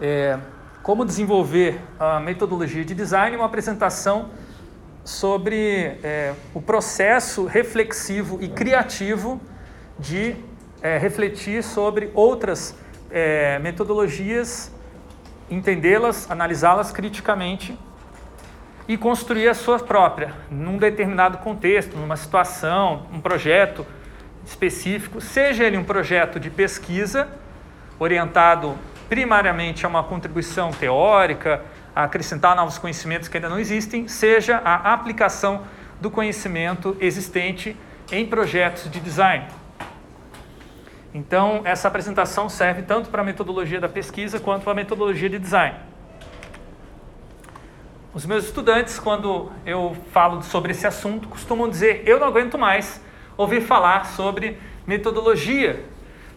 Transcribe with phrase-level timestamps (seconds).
[0.00, 0.38] é,
[0.82, 4.30] como desenvolver a metodologia de design, uma apresentação
[5.04, 9.40] sobre é, o processo reflexivo e criativo
[9.98, 10.36] de
[10.82, 12.76] é, refletir sobre outras
[13.10, 14.72] é, metodologias,
[15.50, 17.78] entendê-las, analisá-las criticamente
[18.88, 23.84] e construir a sua própria, num determinado contexto, numa situação, um projeto
[24.44, 27.28] específico, seja ele um projeto de pesquisa
[27.98, 28.76] orientado
[29.08, 31.62] primariamente a uma contribuição teórica,
[31.94, 35.62] a acrescentar novos conhecimentos que ainda não existem, seja a aplicação
[36.00, 37.76] do conhecimento existente
[38.12, 39.46] em projetos de design.
[41.14, 45.38] Então, essa apresentação serve tanto para a metodologia da pesquisa quanto para a metodologia de
[45.38, 45.74] design.
[48.12, 53.00] Os meus estudantes, quando eu falo sobre esse assunto, costumam dizer: eu não aguento mais
[53.36, 55.84] ouvir falar sobre metodologia,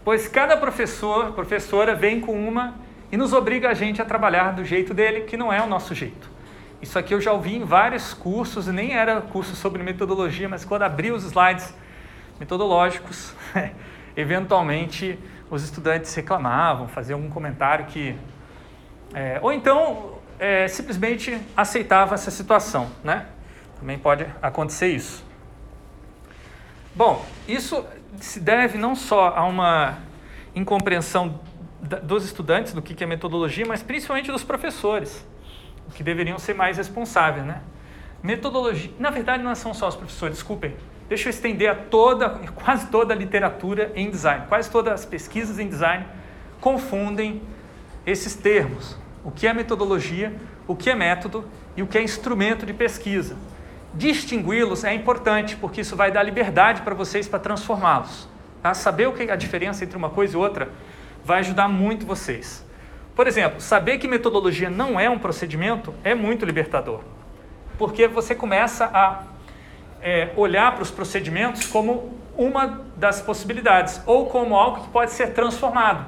[0.09, 2.73] pois cada professor, professora vem com uma
[3.11, 5.93] e nos obriga a gente a trabalhar do jeito dele, que não é o nosso
[5.93, 6.31] jeito.
[6.81, 10.65] Isso aqui eu já ouvi em vários cursos, e nem era curso sobre metodologia, mas
[10.65, 11.71] quando abri os slides
[12.39, 13.35] metodológicos,
[14.17, 18.15] eventualmente os estudantes reclamavam, faziam algum comentário que.
[19.13, 23.27] É, ou então é, simplesmente aceitava essa situação, né?
[23.79, 25.23] Também pode acontecer isso.
[26.95, 27.85] Bom, isso
[28.19, 29.97] se deve não só a uma
[30.55, 31.39] incompreensão
[32.03, 35.25] dos estudantes do que é metodologia, mas principalmente dos professores,
[35.93, 37.61] que deveriam ser mais responsáveis, né?
[38.21, 40.75] Metodologia, na verdade, não são só os professores, desculpem.
[41.07, 45.57] Deixa eu estender a toda, quase toda a literatura em design, quase todas as pesquisas
[45.57, 46.05] em design
[46.59, 47.41] confundem
[48.05, 50.33] esses termos o que é metodologia,
[50.67, 53.35] o que é método e o que é instrumento de pesquisa.
[53.93, 58.27] Distingui-los é importante, porque isso vai dar liberdade para vocês para transformá-los.
[58.61, 58.73] Tá?
[58.73, 60.69] Saber o que é a diferença entre uma coisa e outra
[61.23, 62.65] vai ajudar muito vocês.
[63.15, 67.01] Por exemplo, saber que metodologia não é um procedimento é muito libertador,
[67.77, 69.23] porque você começa a
[70.01, 75.33] é, olhar para os procedimentos como uma das possibilidades, ou como algo que pode ser
[75.33, 76.05] transformado.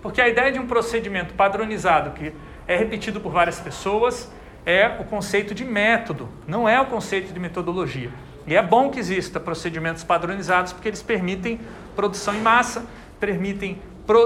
[0.00, 2.32] Porque a ideia de um procedimento padronizado que
[2.68, 4.30] é repetido por várias pessoas
[4.66, 8.10] é o conceito de método, não é o conceito de metodologia.
[8.46, 11.60] E é bom que exista procedimentos padronizados porque eles permitem
[11.96, 12.84] produção em massa,
[13.18, 13.80] permitem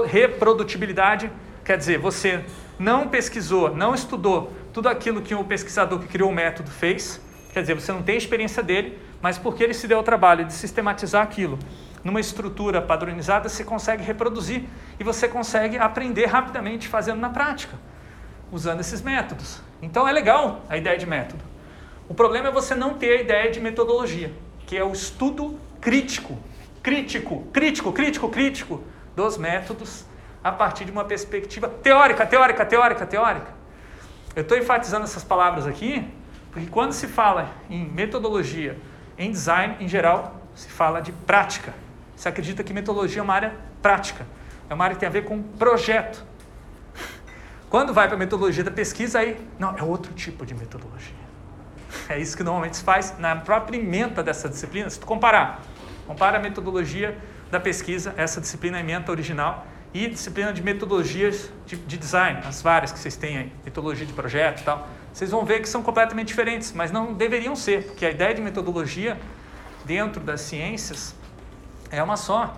[0.07, 1.31] reprodutibilidade,
[1.63, 2.43] quer dizer, você
[2.77, 7.21] não pesquisou, não estudou tudo aquilo que o pesquisador que criou o método fez,
[7.53, 10.53] quer dizer, você não tem experiência dele, mas porque ele se deu o trabalho de
[10.53, 11.57] sistematizar aquilo
[12.03, 14.63] numa estrutura padronizada, você consegue reproduzir
[14.99, 17.77] e você consegue aprender rapidamente fazendo na prática,
[18.51, 19.61] usando esses métodos.
[19.81, 21.43] Então é legal a ideia de método.
[22.07, 24.31] O problema é você não ter a ideia de metodologia,
[24.65, 26.37] que é o estudo crítico,
[26.81, 28.83] crítico, crítico, crítico, crítico
[29.15, 30.05] dos métodos
[30.43, 33.53] a partir de uma perspectiva teórica, teórica, teórica, teórica.
[34.35, 36.07] Eu estou enfatizando essas palavras aqui
[36.51, 38.77] porque quando se fala em metodologia,
[39.17, 41.73] em design, em geral, se fala de prática.
[42.15, 44.25] Você acredita que metodologia é uma área prática,
[44.69, 46.25] é uma área que tem a ver com projeto.
[47.69, 51.29] Quando vai para a metodologia da pesquisa, aí, não, é outro tipo de metodologia.
[52.07, 54.89] É isso que normalmente se faz na própria ementa dessa disciplina.
[54.89, 55.61] Se tu comparar,
[56.07, 57.17] compara a metodologia
[57.51, 62.61] da pesquisa, essa disciplina é ementa original, e disciplina de metodologias de, de, design, as
[62.61, 65.81] várias que vocês têm aí, metodologia de projeto e tal, vocês vão ver que são
[65.81, 69.19] completamente diferentes, mas não deveriam ser, porque a ideia de metodologia
[69.85, 71.15] dentro das ciências
[71.89, 72.55] é uma só.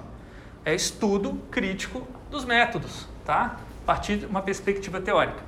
[0.65, 3.57] É estudo crítico dos métodos, tá?
[3.91, 5.43] Partir de uma perspectiva teórica.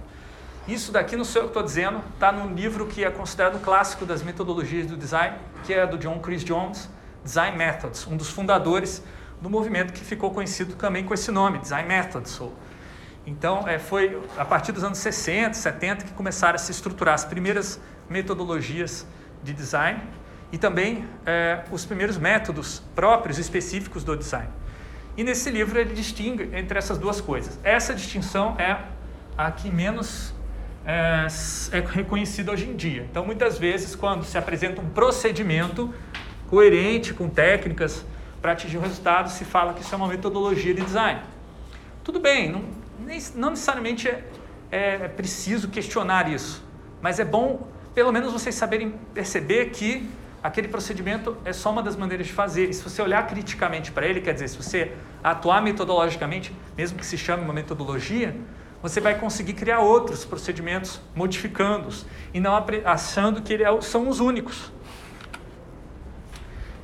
[0.68, 4.06] Isso daqui não sou eu que estou dizendo, está no livro que é considerado clássico
[4.06, 6.90] das metodologias do design, que é do John Chris Jones,
[7.24, 9.02] Design Methods, um dos fundadores
[9.42, 12.42] do movimento que ficou conhecido também com esse nome, Design Methods.
[13.26, 17.24] Então, é, foi a partir dos anos 60, 70 que começaram a se estruturar as
[17.24, 17.80] primeiras
[18.10, 19.08] metodologias
[19.42, 20.02] de design
[20.52, 24.50] e também é, os primeiros métodos próprios específicos do design.
[25.16, 27.60] E nesse livro ele distingue entre essas duas coisas.
[27.64, 28.80] Essa distinção é
[29.38, 30.34] a que menos
[30.86, 31.28] é,
[31.72, 33.08] é reconhecida hoje em dia.
[33.10, 35.94] Então, muitas vezes, quando se apresenta um procedimento
[36.50, 38.06] coerente com técnicas
[38.42, 41.22] para atingir um resultado, se fala que isso é uma metodologia de design.
[42.04, 42.64] Tudo bem, não,
[43.36, 44.24] não necessariamente é,
[44.72, 46.64] é preciso questionar isso,
[47.02, 50.10] mas é bom, pelo menos, vocês saberem perceber que
[50.44, 52.70] aquele procedimento é só uma das maneiras de fazer.
[52.70, 54.92] E se você olhar criticamente para ele, quer dizer, se você
[55.24, 58.36] atuar metodologicamente, mesmo que se chame uma metodologia,
[58.82, 62.54] você vai conseguir criar outros procedimentos modificando-os e não
[62.84, 64.72] achando que eles é são os únicos.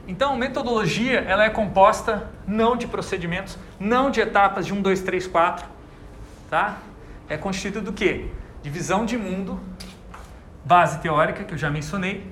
[0.08, 5.28] Então, metodologia ela é composta não de procedimentos, não de etapas de 1, 2, 3,
[5.28, 5.68] 4,
[6.50, 6.80] tá?
[7.30, 8.26] é constituído do quê?
[8.64, 9.60] De visão de mundo,
[10.66, 12.26] base teórica, que eu já mencionei,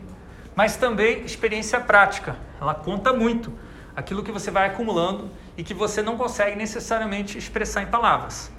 [0.57, 2.35] mas também experiência prática.
[2.59, 3.53] Ela conta muito
[3.95, 8.51] aquilo que você vai acumulando e que você não consegue necessariamente expressar em palavras.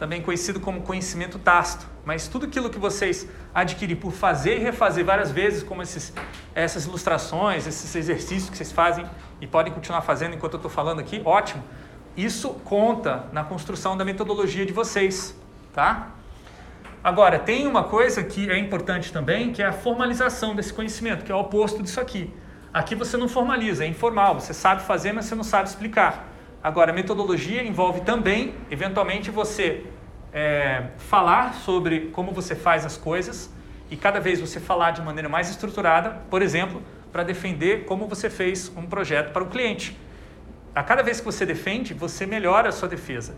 [0.00, 1.86] Também conhecido como conhecimento tácito.
[2.04, 6.12] Mas tudo aquilo que vocês adquirem por fazer e refazer várias vezes, como esses,
[6.56, 9.08] essas ilustrações, esses exercícios que vocês fazem
[9.40, 11.62] e podem continuar fazendo enquanto eu estou falando aqui, ótimo.
[12.16, 15.36] Isso conta na construção da metodologia de vocês,
[15.72, 16.10] tá?
[17.04, 21.32] Agora, tem uma coisa que é importante também, que é a formalização desse conhecimento, que
[21.32, 22.32] é o oposto disso aqui.
[22.72, 26.28] Aqui você não formaliza, é informal, você sabe fazer, mas você não sabe explicar.
[26.62, 29.84] Agora, a metodologia envolve também, eventualmente, você
[30.32, 33.52] é, falar sobre como você faz as coisas
[33.90, 38.30] e cada vez você falar de maneira mais estruturada, por exemplo, para defender como você
[38.30, 39.98] fez um projeto para o cliente.
[40.72, 43.36] A cada vez que você defende, você melhora a sua defesa.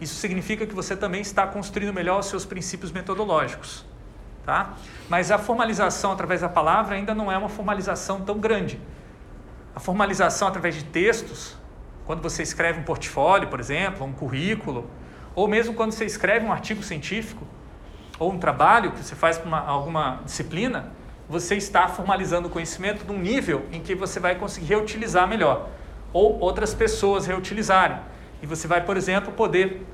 [0.00, 3.84] Isso significa que você também está construindo melhor os seus princípios metodológicos.
[4.44, 4.74] Tá?
[5.08, 8.78] Mas a formalização através da palavra ainda não é uma formalização tão grande.
[9.74, 11.56] A formalização através de textos,
[12.04, 14.88] quando você escreve um portfólio, por exemplo, um currículo,
[15.34, 17.46] ou mesmo quando você escreve um artigo científico,
[18.18, 20.92] ou um trabalho que você faz para alguma disciplina,
[21.28, 25.68] você está formalizando o conhecimento num nível em que você vai conseguir reutilizar melhor,
[26.12, 27.98] ou outras pessoas reutilizarem.
[28.44, 29.86] E você vai, por exemplo, poder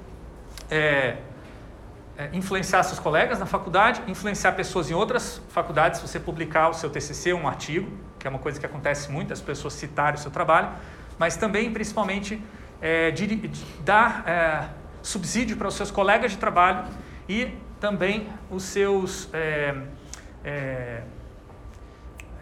[0.68, 1.18] é,
[2.18, 6.74] é, influenciar seus colegas na faculdade, influenciar pessoas em outras faculdades, se você publicar o
[6.74, 7.88] seu TCC, um artigo,
[8.18, 10.68] que é uma coisa que acontece muito, as pessoas citarem o seu trabalho,
[11.16, 12.42] mas também, principalmente,
[12.82, 14.68] é, de, de dar é,
[15.00, 16.88] subsídio para os seus colegas de trabalho
[17.28, 19.76] e também os seus é,
[20.44, 21.02] é,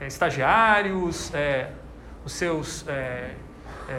[0.00, 1.31] estagiários,
[2.25, 2.87] os seus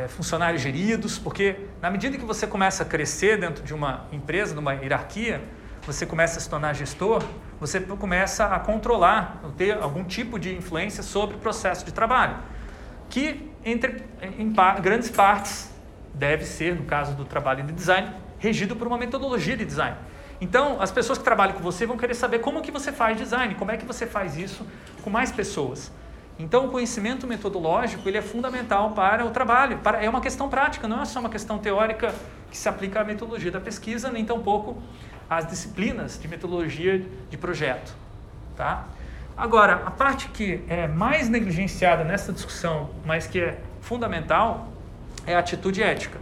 [0.07, 4.59] funcionários geridos, porque na medida que você começa a crescer dentro de uma empresa, de
[4.59, 5.41] uma hierarquia,
[5.85, 7.23] você começa a se tornar gestor,
[7.59, 12.37] você começa a controlar, ter algum tipo de influência sobre o processo de trabalho,
[13.09, 14.03] que entre,
[14.37, 15.73] em grandes partes
[16.13, 19.95] deve ser, no caso do trabalho de design, regido por uma metodologia de design.
[20.41, 23.55] Então, as pessoas que trabalham com você vão querer saber como que você faz design,
[23.55, 24.65] como é que você faz isso
[25.01, 25.91] com mais pessoas.
[26.39, 29.79] Então, o conhecimento metodológico ele é fundamental para o trabalho.
[29.79, 32.15] Para, é uma questão prática, não é só uma questão teórica
[32.49, 34.81] que se aplica à metodologia da pesquisa, nem tampouco
[35.29, 37.93] às disciplinas de metodologia de projeto.
[38.55, 38.87] Tá?
[39.35, 44.69] Agora, a parte que é mais negligenciada nessa discussão, mas que é fundamental,
[45.27, 46.19] é a atitude ética.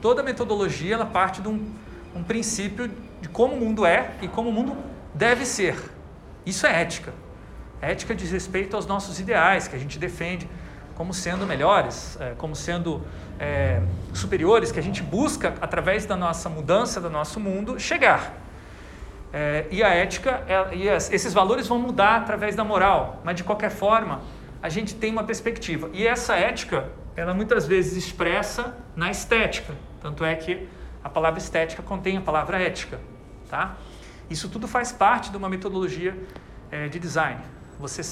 [0.00, 1.70] Toda metodologia ela parte de um,
[2.16, 2.90] um princípio
[3.20, 4.74] de como o mundo é e como o mundo
[5.14, 5.76] deve ser.
[6.46, 7.12] Isso é ética.
[7.80, 10.48] Ética diz respeito aos nossos ideais, que a gente defende
[10.94, 13.02] como sendo melhores, é, como sendo
[13.38, 13.80] é,
[14.12, 18.34] superiores, que a gente busca, através da nossa mudança do nosso mundo, chegar.
[19.32, 23.36] É, e a ética, é, e as, esses valores vão mudar através da moral, mas
[23.36, 24.20] de qualquer forma,
[24.62, 25.88] a gente tem uma perspectiva.
[25.94, 29.72] E essa ética, ela muitas vezes expressa na estética.
[30.02, 30.68] Tanto é que
[31.02, 33.00] a palavra estética contém a palavra ética.
[33.48, 33.76] Tá?
[34.28, 36.14] Isso tudo faz parte de uma metodologia
[36.70, 37.40] é, de design
[37.80, 38.02] você,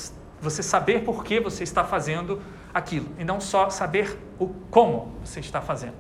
[0.41, 2.43] você saber por que você está fazendo
[2.73, 5.95] aquilo e não só saber o como você está fazendo.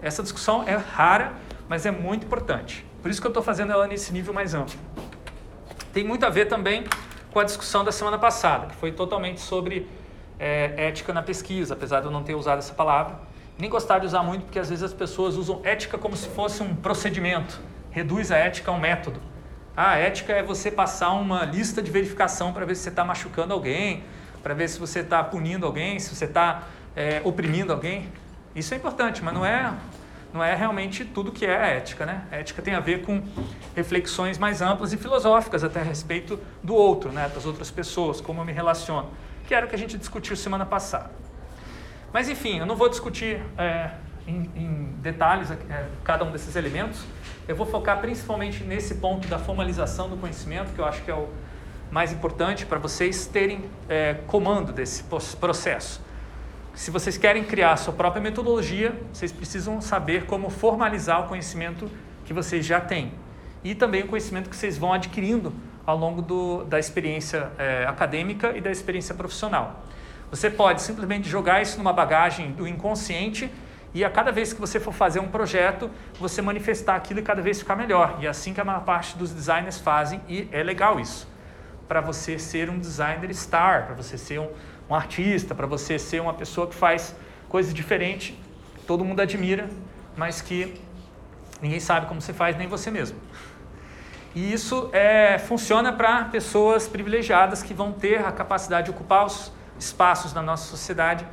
[0.00, 1.34] Essa discussão é rara,
[1.68, 2.84] mas é muito importante.
[3.00, 4.74] Por isso que eu estou fazendo ela nesse nível mais amplo.
[5.92, 6.84] Tem muito a ver também
[7.32, 9.88] com a discussão da semana passada, que foi totalmente sobre
[10.38, 13.20] é, ética na pesquisa, apesar de eu não ter usado essa palavra.
[13.58, 16.62] Nem gostar de usar muito, porque às vezes as pessoas usam ética como se fosse
[16.62, 19.20] um procedimento, reduz a ética a um método.
[19.76, 23.54] A ética é você passar uma lista de verificação para ver se você está machucando
[23.54, 24.04] alguém,
[24.42, 26.64] para ver se você está punindo alguém, se você está
[26.94, 28.12] é, oprimindo alguém.
[28.54, 29.72] Isso é importante, mas não é,
[30.32, 32.04] não é realmente tudo que é a ética.
[32.04, 32.22] Né?
[32.30, 33.22] A ética tem a ver com
[33.74, 37.30] reflexões mais amplas e filosóficas até a respeito do outro, né?
[37.34, 39.08] das outras pessoas, como eu me relaciono,
[39.46, 41.10] que era o que a gente discutiu semana passada.
[42.12, 43.90] Mas enfim, eu não vou discutir é,
[44.26, 47.02] em, em, detalhes é, cada um desses elementos.
[47.48, 51.14] Eu vou focar principalmente nesse ponto da formalização do conhecimento, que eu acho que é
[51.14, 51.28] o
[51.90, 55.02] mais importante para vocês terem é, comando desse
[55.40, 56.00] processo.
[56.72, 61.90] Se vocês querem criar a sua própria metodologia, vocês precisam saber como formalizar o conhecimento
[62.24, 63.12] que vocês já têm
[63.64, 65.52] e também o conhecimento que vocês vão adquirindo
[65.84, 69.84] ao longo do, da experiência é, acadêmica e da experiência profissional.
[70.30, 73.50] Você pode simplesmente jogar isso numa bagagem do inconsciente
[73.94, 77.42] e a cada vez que você for fazer um projeto, você manifestar aquilo e cada
[77.42, 78.18] vez ficar melhor.
[78.20, 81.28] E é assim que a maior parte dos designers fazem, e é legal isso.
[81.86, 84.50] Para você ser um designer star, para você ser um,
[84.88, 87.14] um artista, para você ser uma pessoa que faz
[87.48, 88.34] coisas diferentes,
[88.86, 89.68] todo mundo admira,
[90.16, 90.80] mas que
[91.62, 93.16] Ninguém sabe como você faz, nem você mesmo.
[94.34, 99.52] E isso é, funciona para pessoas privilegiadas que vão ter a capacidade de ocupar os
[99.78, 101.24] espaços na nossa sociedade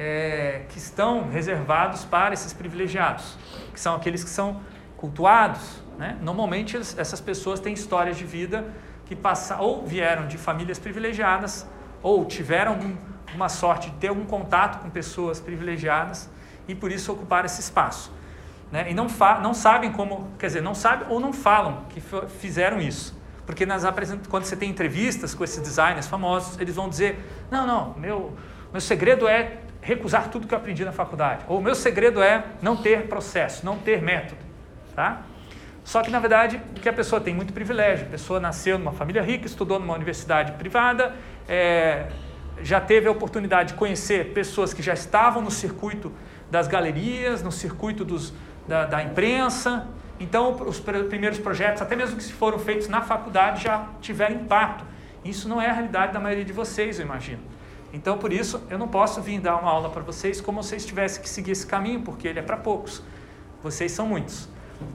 [0.00, 3.36] é, que estão reservados para esses privilegiados,
[3.72, 4.60] que são aqueles que são
[4.96, 5.82] cultuados.
[5.98, 6.16] Né?
[6.22, 8.64] Normalmente essas pessoas têm histórias de vida
[9.06, 11.66] que passam, ou vieram de famílias privilegiadas,
[12.00, 12.78] ou tiveram
[13.34, 16.30] uma sorte de ter algum contato com pessoas privilegiadas
[16.68, 18.12] e por isso ocuparam esse espaço.
[18.70, 18.92] Né?
[18.92, 19.08] E não,
[19.42, 22.00] não sabem como, quer dizer, não sabem ou não falam que
[22.38, 23.18] fizeram isso.
[23.44, 23.82] Porque nas
[24.28, 27.18] quando você tem entrevistas com esses designers famosos, eles vão dizer:
[27.50, 28.36] não, não, meu,
[28.70, 31.44] meu segredo é recusar tudo que eu aprendi na faculdade.
[31.48, 34.40] Ou o meu segredo é não ter processo, não ter método.
[34.94, 35.22] Tá?
[35.84, 38.06] Só que, na verdade, que a pessoa tem muito privilégio.
[38.06, 41.14] A pessoa nasceu numa família rica, estudou numa universidade privada,
[41.48, 42.08] é,
[42.62, 46.12] já teve a oportunidade de conhecer pessoas que já estavam no circuito
[46.50, 48.34] das galerias, no circuito dos,
[48.66, 49.86] da, da imprensa.
[50.20, 54.84] Então, os primeiros projetos, até mesmo que se foram feitos na faculdade, já tiveram impacto.
[55.24, 57.40] Isso não é a realidade da maioria de vocês, eu imagino.
[57.92, 60.84] Então, por isso, eu não posso vir dar uma aula para vocês como se vocês
[60.84, 63.02] tivessem que seguir esse caminho, porque ele é para poucos.
[63.62, 64.48] Vocês são muitos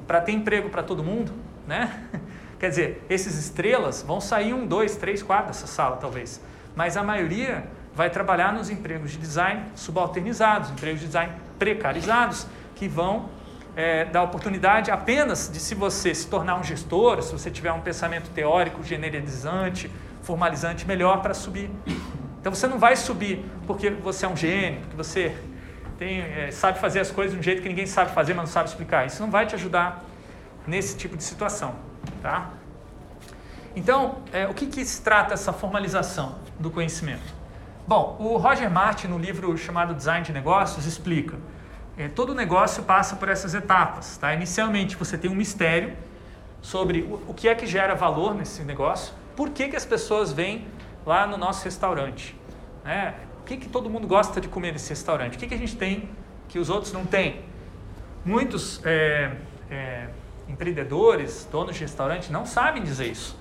[0.08, 1.34] para ter emprego para todo mundo,
[1.68, 2.08] né?
[2.60, 6.40] Quer dizer, esses estrelas vão sair um, dois, três, quatro dessa sala, talvez.
[6.76, 12.88] Mas a maioria vai trabalhar nos empregos de design subalternizados, empregos de design precarizados, que
[12.88, 13.30] vão
[13.76, 17.82] é, dar oportunidade apenas de se você se tornar um gestor, se você tiver um
[17.82, 21.70] pensamento teórico generalizante, formalizante, melhor para subir.
[22.44, 25.34] Então você não vai subir porque você é um gênio, porque você
[25.98, 28.52] tem, é, sabe fazer as coisas de um jeito que ninguém sabe fazer, mas não
[28.52, 29.08] sabe explicar.
[29.08, 30.04] Isso não vai te ajudar
[30.68, 31.74] nesse tipo de situação.
[32.22, 32.50] Tá?
[33.74, 37.34] Então, é, o que, que se trata essa formalização do conhecimento?
[37.88, 41.38] Bom, o Roger Martin, no livro chamado Design de Negócios, explica.
[41.98, 44.18] É, todo negócio passa por essas etapas.
[44.18, 44.34] Tá?
[44.34, 45.94] Inicialmente, você tem um mistério
[46.62, 50.34] sobre o, o que é que gera valor nesse negócio, por que, que as pessoas
[50.34, 50.68] vêm
[51.05, 52.36] lá no nosso restaurante.
[52.83, 53.15] Né?
[53.41, 55.36] O que, que todo mundo gosta de comer nesse restaurante?
[55.36, 56.10] O que, que a gente tem
[56.48, 57.41] que os outros não têm?
[58.25, 59.36] Muitos é,
[59.69, 60.07] é,
[60.48, 63.38] empreendedores, donos de restaurante, não sabem dizer isso.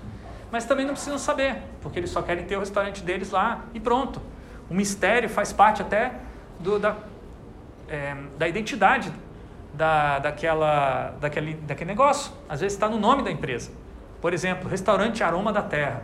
[0.50, 3.80] Mas também não precisam saber, porque eles só querem ter o restaurante deles lá e
[3.80, 4.20] pronto.
[4.68, 6.12] O mistério faz parte até
[6.58, 6.96] do, da,
[7.88, 9.12] é, da identidade
[9.72, 12.32] da, daquela, daquele, daquele negócio.
[12.48, 13.70] Às vezes está no nome da empresa.
[14.20, 16.02] Por exemplo, Restaurante Aroma da Terra.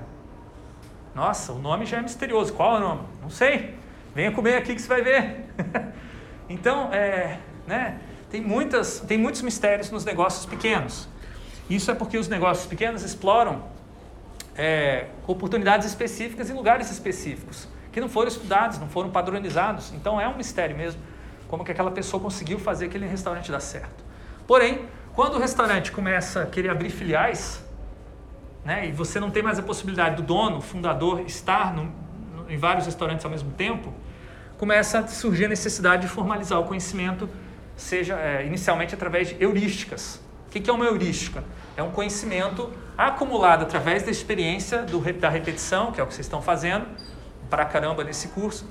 [1.19, 2.53] Nossa, o nome já é misterioso.
[2.53, 3.01] Qual é o nome?
[3.21, 3.75] Não sei.
[4.15, 5.47] Venha comer aqui que você vai ver.
[6.49, 7.99] então, é, né,
[8.31, 11.09] tem, muitas, tem muitos mistérios nos negócios pequenos.
[11.69, 13.65] Isso é porque os negócios pequenos exploram
[14.55, 19.93] é, oportunidades específicas em lugares específicos, que não foram estudados, não foram padronizados.
[19.95, 21.03] Então, é um mistério mesmo
[21.49, 24.05] como que aquela pessoa conseguiu fazer aquele restaurante dar certo.
[24.47, 27.61] Porém, quando o restaurante começa a querer abrir filiais,
[28.65, 31.93] né, e você não tem mais a possibilidade do dono, fundador, estar no,
[32.35, 33.93] no, em vários restaurantes ao mesmo tempo,
[34.57, 37.29] começa a surgir a necessidade de formalizar o conhecimento,
[37.77, 40.21] seja é, inicialmente através de heurísticas.
[40.47, 41.45] O que é uma heurística?
[41.77, 46.27] É um conhecimento acumulado através da experiência do, da repetição, que é o que vocês
[46.27, 46.87] estão fazendo,
[47.49, 48.69] para caramba nesse curso,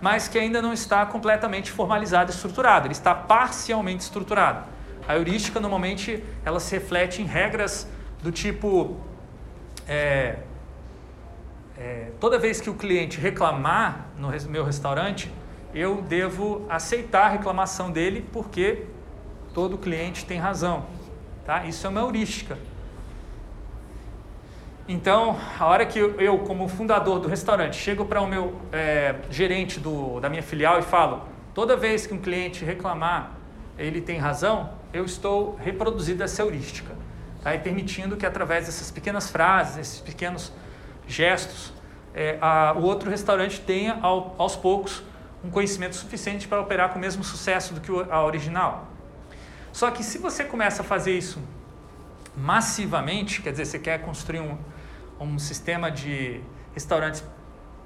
[0.00, 4.64] mas que ainda não está completamente formalizado e estruturado, ele está parcialmente estruturado.
[5.06, 7.88] A heurística, normalmente, ela se reflete em regras
[8.22, 8.96] do tipo:
[9.86, 10.38] é,
[11.78, 15.30] é, toda vez que o cliente reclamar no meu restaurante,
[15.74, 18.84] eu devo aceitar a reclamação dele porque
[19.52, 20.86] todo cliente tem razão.
[21.44, 21.64] Tá?
[21.64, 22.58] Isso é uma heurística.
[24.88, 29.80] Então, a hora que eu, como fundador do restaurante, chego para o meu é, gerente
[29.80, 33.32] do, da minha filial e falo: toda vez que um cliente reclamar,
[33.76, 36.95] ele tem razão, eu estou reproduzindo essa heurística.
[37.46, 37.54] Tá?
[37.54, 40.52] E permitindo que, através dessas pequenas frases, esses pequenos
[41.06, 41.72] gestos,
[42.12, 45.04] é, a, o outro restaurante tenha ao, aos poucos
[45.44, 48.88] um conhecimento suficiente para operar com o mesmo sucesso do que a original.
[49.72, 51.40] Só que se você começa a fazer isso
[52.36, 54.58] massivamente, quer dizer, você quer construir um,
[55.20, 56.40] um sistema de
[56.74, 57.22] restaurantes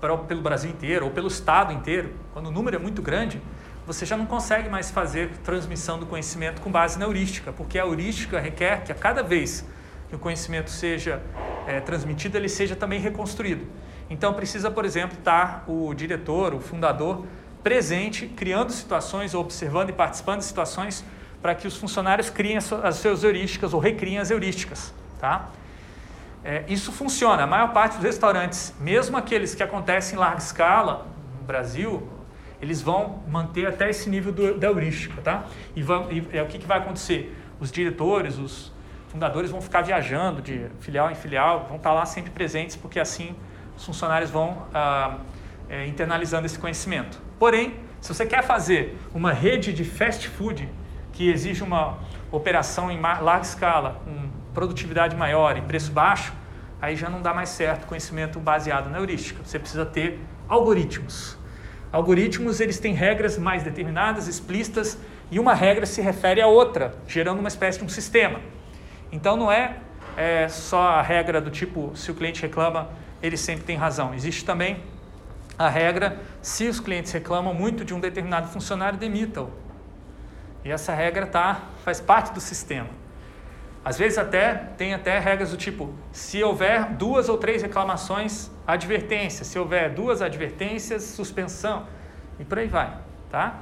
[0.01, 3.43] para, pelo Brasil inteiro ou pelo estado inteiro, quando o número é muito grande,
[3.87, 7.85] você já não consegue mais fazer transmissão do conhecimento com base na heurística, porque a
[7.85, 9.65] heurística requer que a cada vez
[10.09, 11.23] que o conhecimento seja
[11.67, 13.67] é, transmitido, ele seja também reconstruído.
[14.09, 17.25] Então precisa, por exemplo, estar o diretor, o fundador,
[17.63, 21.05] presente, criando situações, observando e participando de situações
[21.41, 24.93] para que os funcionários criem as suas heurísticas ou recriem as heurísticas.
[25.19, 25.49] Tá?
[26.45, 27.45] É, isso funciona.
[27.45, 31.07] A maior parte dos restaurantes, mesmo aqueles que acontecem em larga escala
[31.39, 32.07] no Brasil,
[32.61, 35.21] eles vão manter até esse nível do, da heurística.
[35.23, 35.45] Tá?
[35.75, 37.37] E, vão, e é, o que, que vai acontecer?
[37.61, 38.73] os diretores, os
[39.09, 43.37] fundadores vão ficar viajando de filial em filial, vão estar lá sempre presentes, porque assim
[43.77, 45.19] os funcionários vão ah,
[45.69, 47.21] é, internalizando esse conhecimento.
[47.39, 50.69] Porém, se você quer fazer uma rede de fast food
[51.13, 51.99] que exige uma
[52.33, 56.33] operação em larga escala, com produtividade maior e preço baixo,
[56.81, 59.43] aí já não dá mais certo conhecimento baseado na heurística.
[59.45, 61.37] Você precisa ter algoritmos.
[61.93, 64.97] Algoritmos, eles têm regras mais determinadas, explícitas,
[65.31, 68.41] e uma regra se refere a outra, gerando uma espécie de um sistema.
[69.11, 69.77] Então não é,
[70.17, 72.89] é só a regra do tipo, se o cliente reclama,
[73.23, 74.15] ele sempre tem razão.
[74.15, 74.83] Existe também
[75.59, 79.51] a regra, se os clientes reclamam muito de um determinado funcionário, demita-o.
[80.65, 83.00] E essa regra tá, faz parte do sistema.
[83.85, 89.45] Às vezes até tem até regras do tipo, se houver duas ou três reclamações, advertência.
[89.45, 91.87] Se houver duas advertências, suspensão.
[92.39, 92.93] E por aí vai,
[93.31, 93.55] tá?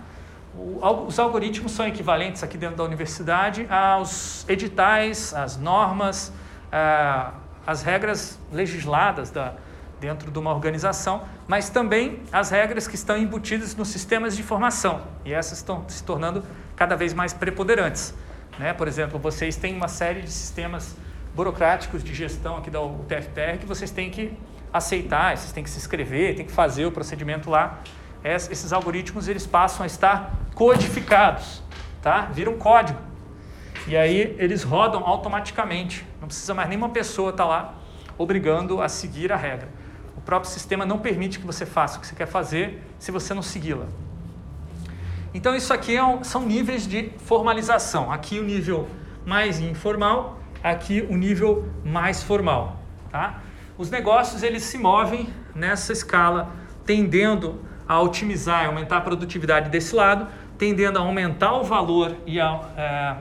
[1.07, 6.33] os algoritmos são equivalentes aqui dentro da universidade aos editais, às normas,
[7.67, 9.55] às regras legisladas da,
[10.01, 15.03] dentro de uma organização, mas também as regras que estão embutidas nos sistemas de informação.
[15.25, 16.43] E essas estão se tornando
[16.75, 18.15] cada vez mais preponderantes.
[18.59, 18.73] Né?
[18.73, 20.97] Por exemplo, vocês têm uma série de sistemas
[21.35, 24.37] burocráticos de gestão aqui da UTFPR que vocês têm que
[24.73, 27.81] aceitar, vocês têm que se inscrever, têm que fazer o procedimento lá.
[28.25, 31.63] Esses algoritmos eles passam a estar codificados,
[32.03, 32.23] tá?
[32.33, 32.99] Viram código.
[33.87, 36.05] E aí eles rodam automaticamente.
[36.21, 37.75] Não precisa mais nenhuma pessoa estar tá lá
[38.19, 39.69] obrigando a seguir a regra.
[40.17, 43.33] O próprio sistema não permite que você faça o que você quer fazer se você
[43.33, 43.87] não segui-la.
[45.39, 48.11] Então isso aqui é um, são níveis de formalização.
[48.11, 48.89] Aqui o nível
[49.25, 53.39] mais informal, aqui o nível mais formal, tá?
[53.79, 56.51] Os negócios eles se movem nessa escala,
[56.85, 60.27] tendendo a otimizar e aumentar a produtividade desse lado,
[60.59, 63.17] tendendo a aumentar o valor e a é,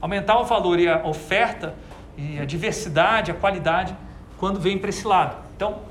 [0.00, 1.76] aumentar o valor e a oferta
[2.16, 3.96] e a diversidade, a qualidade
[4.38, 5.36] quando vem para esse lado.
[5.54, 5.82] Então,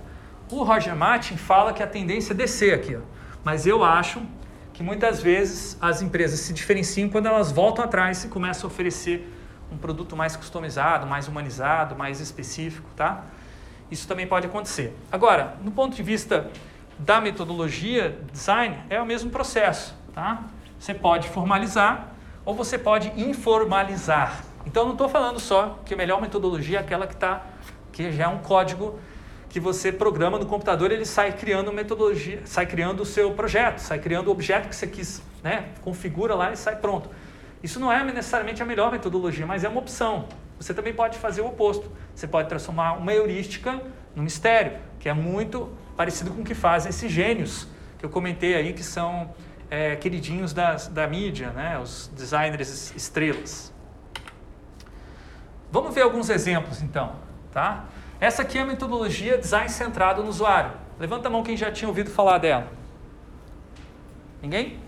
[0.52, 3.00] o Roger Martin fala que a tendência é descer aqui, ó.
[3.46, 4.22] mas eu acho
[4.78, 9.28] que muitas vezes as empresas se diferenciam quando elas voltam atrás e começam a oferecer
[9.72, 13.24] um produto mais customizado, mais humanizado, mais específico, tá?
[13.90, 14.96] Isso também pode acontecer.
[15.12, 16.52] Agora, no ponto de vista
[17.00, 20.44] da metodologia design, é o mesmo processo, tá?
[20.78, 22.10] Você pode formalizar
[22.46, 24.44] ou você pode informalizar.
[24.64, 27.48] Então, não estou falando só que a melhor metodologia é aquela que está,
[27.92, 29.00] que já é um código
[29.50, 34.00] que você programa no computador, ele sai criando metodologia, sai criando o seu projeto, sai
[34.00, 35.70] criando o objeto que você quis, né?
[35.82, 37.10] Configura lá e sai pronto.
[37.64, 40.28] Isso não é necessariamente a melhor metodologia, mas é uma opção.
[40.60, 41.92] Você também pode fazer o oposto.
[42.14, 43.82] Você pode transformar uma heurística
[44.16, 48.56] num mistério, que é muito parecido com o que fazem esses gênios que eu comentei
[48.56, 49.34] aí, que são
[49.70, 51.80] é, queridinhos das, da mídia, né?
[51.80, 53.74] os designers estrelas.
[55.72, 57.16] Vamos ver alguns exemplos então.
[57.52, 57.86] Tá?
[58.20, 60.72] Essa aqui é a metodologia design centrado no usuário.
[61.00, 62.68] Levanta a mão quem já tinha ouvido falar dela.
[64.42, 64.80] Ninguém?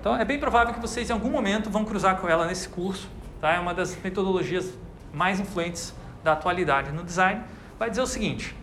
[0.00, 3.08] Então é bem provável que vocês em algum momento vão cruzar com ela nesse curso.
[3.40, 3.52] Tá?
[3.52, 4.72] É uma das metodologias
[5.12, 7.42] mais influentes da atualidade no design.
[7.78, 8.56] Vai dizer o seguinte: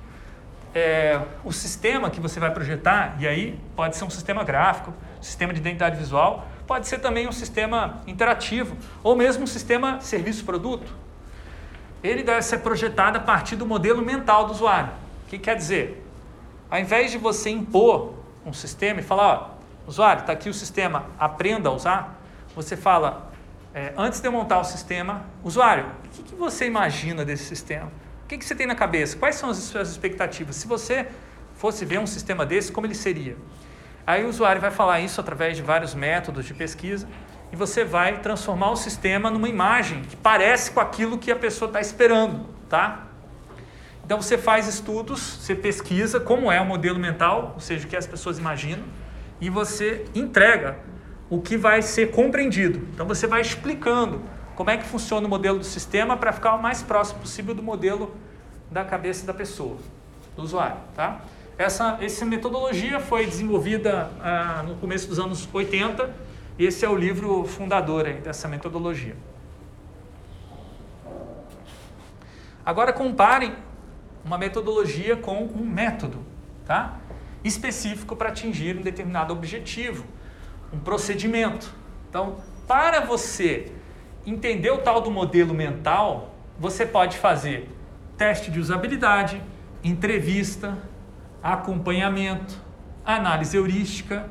[0.76, 5.54] é, o sistema que você vai projetar, e aí pode ser um sistema gráfico, sistema
[5.54, 11.09] de identidade visual, pode ser também um sistema interativo, ou mesmo um sistema serviço-produto.
[12.04, 14.92] Ele deve ser projetado a partir do modelo mental do usuário.
[15.26, 16.06] O que quer dizer?
[16.70, 18.14] Ao invés de você impor
[18.46, 19.50] um sistema e falar, ó,
[19.90, 22.22] usuário, está aqui o sistema, aprenda a usar,
[22.56, 23.32] você fala,
[23.74, 27.92] é, antes de eu montar o sistema, usuário, o que, que você imagina desse sistema?
[28.24, 29.18] O que, que você tem na cabeça?
[29.18, 30.56] Quais são as suas expectativas?
[30.56, 31.08] Se você
[31.56, 33.36] fosse ver um sistema desse, como ele seria?
[34.06, 37.08] Aí o usuário vai falar isso através de vários métodos de pesquisa
[37.52, 41.68] e você vai transformar o sistema numa imagem que parece com aquilo que a pessoa
[41.68, 43.08] está esperando, tá?
[44.06, 47.96] Então você faz estudos, você pesquisa como é o modelo mental, ou seja, o que
[47.96, 48.84] as pessoas imaginam,
[49.40, 50.78] e você entrega
[51.30, 52.80] o que vai ser compreendido.
[52.94, 54.22] Então você vai explicando
[54.56, 57.64] como é que funciona o modelo do sistema para ficar o mais próximo possível do
[57.64, 58.16] modelo
[58.70, 59.78] da cabeça da pessoa,
[60.36, 61.22] do usuário, tá?
[61.58, 66.29] Essa, essa metodologia foi desenvolvida ah, no começo dos anos 80 e
[66.66, 69.16] esse é o livro fundador dessa metodologia.
[72.66, 73.56] Agora comparem
[74.24, 76.20] uma metodologia com um método,
[76.66, 77.00] tá?
[77.44, 80.06] Específico para atingir um determinado objetivo,
[80.72, 81.74] um procedimento.
[82.10, 83.72] Então, para você
[84.26, 87.70] entender o tal do modelo mental, você pode fazer
[88.18, 89.42] teste de usabilidade,
[89.84, 90.78] entrevista,
[91.42, 92.54] acompanhamento,
[93.06, 94.30] análise heurística,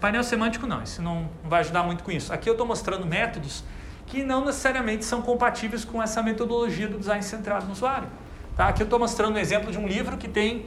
[0.00, 2.32] painel semântico não, isso não, vai ajudar muito com isso.
[2.32, 3.64] Aqui eu estou mostrando métodos
[4.06, 8.08] que não necessariamente são compatíveis com essa metodologia do design centrado no usuário.
[8.56, 8.68] Tá?
[8.68, 10.66] Aqui eu estou mostrando um exemplo de um livro que tem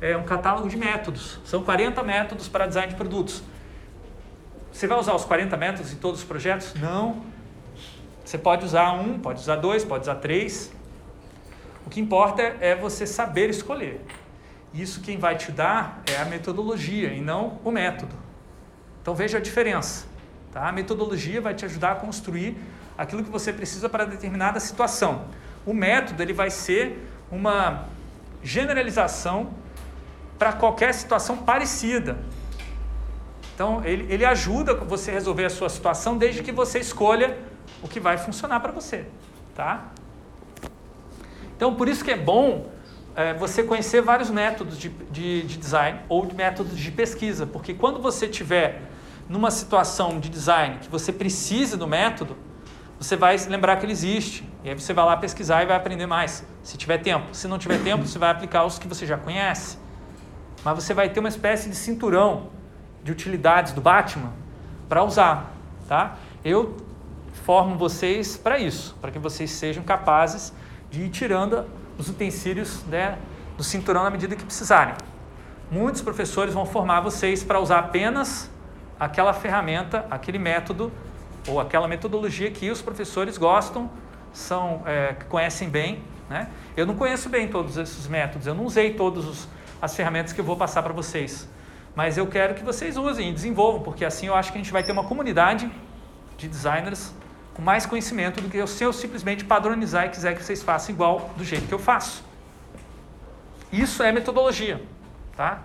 [0.00, 1.38] é, um catálogo de métodos.
[1.44, 3.42] São 40 métodos para design de produtos.
[4.72, 6.74] Você vai usar os 40 métodos em todos os projetos?
[6.74, 7.22] Não.
[8.24, 10.72] Você pode usar um, pode usar dois, pode usar três.
[11.86, 14.00] O que importa é você saber escolher.
[14.72, 18.14] Isso quem vai te dar é a metodologia e não o método.
[19.00, 20.06] Então veja a diferença.
[20.52, 20.68] Tá?
[20.68, 22.56] A metodologia vai te ajudar a construir
[22.96, 25.26] aquilo que você precisa para determinada situação.
[25.66, 27.86] O método ele vai ser uma
[28.42, 29.50] generalização
[30.38, 32.18] para qualquer situação parecida.
[33.54, 37.38] Então, ele, ele ajuda você a resolver a sua situação desde que você escolha
[37.82, 39.06] o que vai funcionar para você.
[39.54, 39.86] Tá?
[41.56, 42.70] Então, por isso que é bom
[43.14, 47.74] é, você conhecer vários métodos de, de, de design ou de métodos de pesquisa, porque
[47.74, 48.82] quando você tiver
[49.28, 52.36] numa situação de design que você precise do método,
[52.98, 54.48] você vai lembrar que ele existe.
[54.62, 57.34] E aí você vai lá pesquisar e vai aprender mais, se tiver tempo.
[57.34, 59.76] Se não tiver tempo, você vai aplicar os que você já conhece.
[60.64, 62.50] Mas você vai ter uma espécie de cinturão
[63.02, 64.32] de utilidades do Batman
[64.88, 65.52] para usar,
[65.88, 66.16] tá?
[66.44, 66.76] Eu
[67.32, 70.52] formo vocês para isso, para que vocês sejam capazes
[70.88, 71.66] de ir tirando
[72.02, 73.16] os utensílios né,
[73.56, 74.94] do cinturão na medida que precisarem.
[75.70, 78.50] Muitos professores vão formar vocês para usar apenas
[78.98, 80.92] aquela ferramenta, aquele método
[81.46, 83.88] ou aquela metodologia que os professores gostam,
[84.32, 86.02] são é, conhecem bem.
[86.28, 86.48] Né?
[86.76, 89.48] Eu não conheço bem todos esses métodos, eu não usei todas
[89.80, 91.48] as ferramentas que eu vou passar para vocês.
[91.94, 94.72] Mas eu quero que vocês usem e desenvolvam, porque assim eu acho que a gente
[94.72, 95.70] vai ter uma comunidade
[96.36, 97.14] de designers
[97.54, 101.30] com mais conhecimento do que se eu simplesmente padronizar e quiser que vocês façam igual
[101.36, 102.24] do jeito que eu faço.
[103.72, 104.82] Isso é metodologia,
[105.36, 105.62] tá?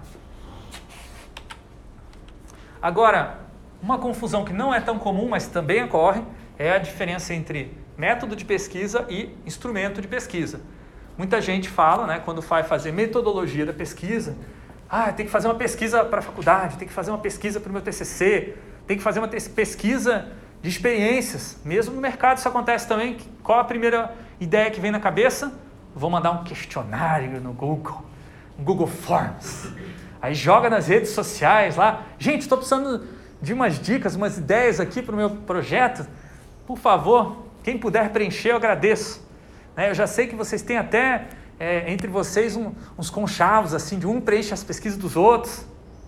[2.82, 3.39] Agora,
[3.82, 6.23] uma confusão que não é tão comum, mas também ocorre,
[6.58, 10.62] é a diferença entre método de pesquisa e instrumento de pesquisa.
[11.17, 14.38] Muita gente fala, né, quando vai fazer metodologia da pesquisa,
[14.89, 17.69] ah, tem que fazer uma pesquisa para a faculdade, tem que fazer uma pesquisa para
[17.69, 21.58] o meu TCC, tem que fazer uma pesquisa de experiências.
[21.63, 23.17] Mesmo no mercado isso acontece também.
[23.43, 25.54] Qual a primeira ideia que vem na cabeça?
[25.96, 28.04] Vou mandar um questionário no Google,
[28.60, 29.74] um Google Forms.
[30.22, 32.04] Aí joga nas redes sociais lá.
[32.20, 33.08] Gente, estou precisando
[33.41, 36.08] de umas dicas, umas ideias aqui para o meu projeto.
[36.65, 39.26] Por favor, quem puder preencher, eu agradeço.
[39.76, 41.28] Né, eu já sei que vocês têm até
[41.60, 45.65] é, entre vocês um, uns conchavos, assim, de um preenche as pesquisas dos outros.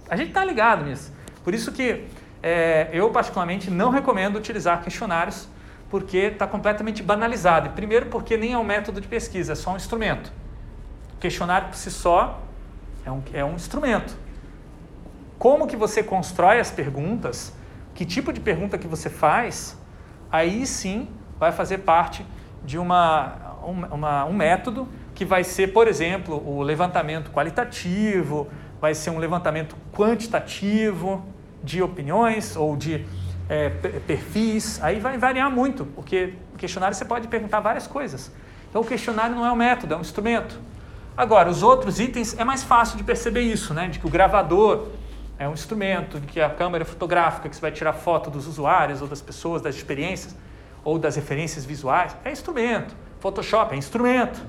[0.09, 1.11] A gente está ligado nisso.
[1.43, 2.05] Por isso que
[2.41, 5.47] é, eu, particularmente, não recomendo utilizar questionários,
[5.89, 7.71] porque está completamente banalizado.
[7.71, 10.31] Primeiro, porque nem é um método de pesquisa, é só um instrumento.
[11.15, 12.41] O questionário por si só
[13.05, 14.15] é um, é um instrumento.
[15.37, 17.53] Como que você constrói as perguntas,
[17.95, 19.77] que tipo de pergunta que você faz,
[20.31, 22.25] aí sim vai fazer parte
[22.63, 28.47] de uma, uma, um método que vai ser, por exemplo, o levantamento qualitativo,
[28.79, 31.25] vai ser um levantamento quantitativo
[31.63, 33.05] de opiniões ou de
[33.49, 33.69] é,
[34.05, 34.81] perfis.
[34.81, 38.31] Aí vai variar muito, porque no questionário você pode perguntar várias coisas.
[38.69, 40.59] Então o questionário não é um método, é um instrumento.
[41.17, 43.89] Agora, os outros itens é mais fácil de perceber isso, né?
[43.89, 44.87] De que o gravador
[45.37, 49.01] é um instrumento, de que a câmera fotográfica que você vai tirar foto dos usuários
[49.01, 50.35] ou das pessoas, das experiências
[50.83, 52.95] ou das referências visuais, é instrumento.
[53.19, 54.39] Photoshop é instrumento.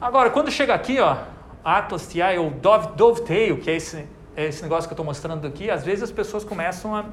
[0.00, 1.16] Agora, quando chega aqui, ó,
[1.64, 5.70] Atlas TI ou Dove, Dovetail, que é esse, esse negócio que eu estou mostrando aqui,
[5.70, 7.04] às vezes as pessoas começam a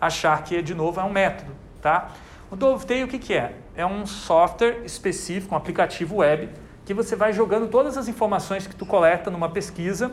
[0.00, 1.52] achar que, de novo, é um método.
[1.80, 2.10] Tá?
[2.50, 3.54] O Dovetail, o que, que é?
[3.76, 6.48] É um software específico, um aplicativo web,
[6.84, 10.12] que você vai jogando todas as informações que tu coleta numa pesquisa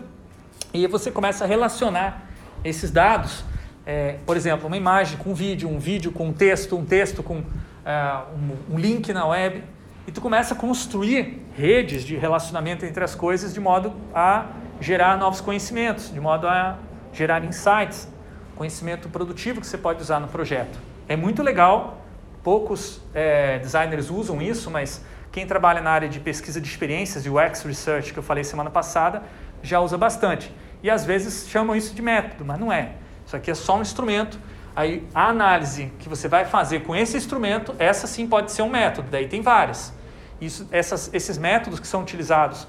[0.74, 2.30] e você começa a relacionar
[2.63, 3.43] esses dados,
[3.86, 7.24] é, por exemplo, uma imagem com um vídeo, um vídeo com um texto, um texto
[7.24, 7.43] com
[7.86, 8.22] é,
[8.69, 9.63] um, um link na web,
[10.08, 14.48] e tu começa a construir redes de relacionamento entre as coisas de modo a
[14.80, 16.78] gerar novos conhecimentos, de modo a
[17.13, 18.08] gerar insights,
[18.56, 20.80] conhecimento produtivo que você pode usar no projeto.
[21.08, 22.02] É muito legal,
[22.44, 27.30] poucos é, designers usam isso, mas quem trabalha na área de pesquisa de experiências, de
[27.30, 29.24] UX Research, que eu falei semana passada,
[29.62, 30.54] já usa bastante.
[30.82, 32.94] E às vezes chamam isso de método, mas não é.
[33.26, 34.39] Isso aqui é só um instrumento.
[34.76, 38.70] Aí a análise que você vai fazer com esse instrumento, essa sim pode ser um
[38.70, 39.94] método, daí tem várias.
[40.39, 42.68] Isso, essas, esses métodos que são utilizados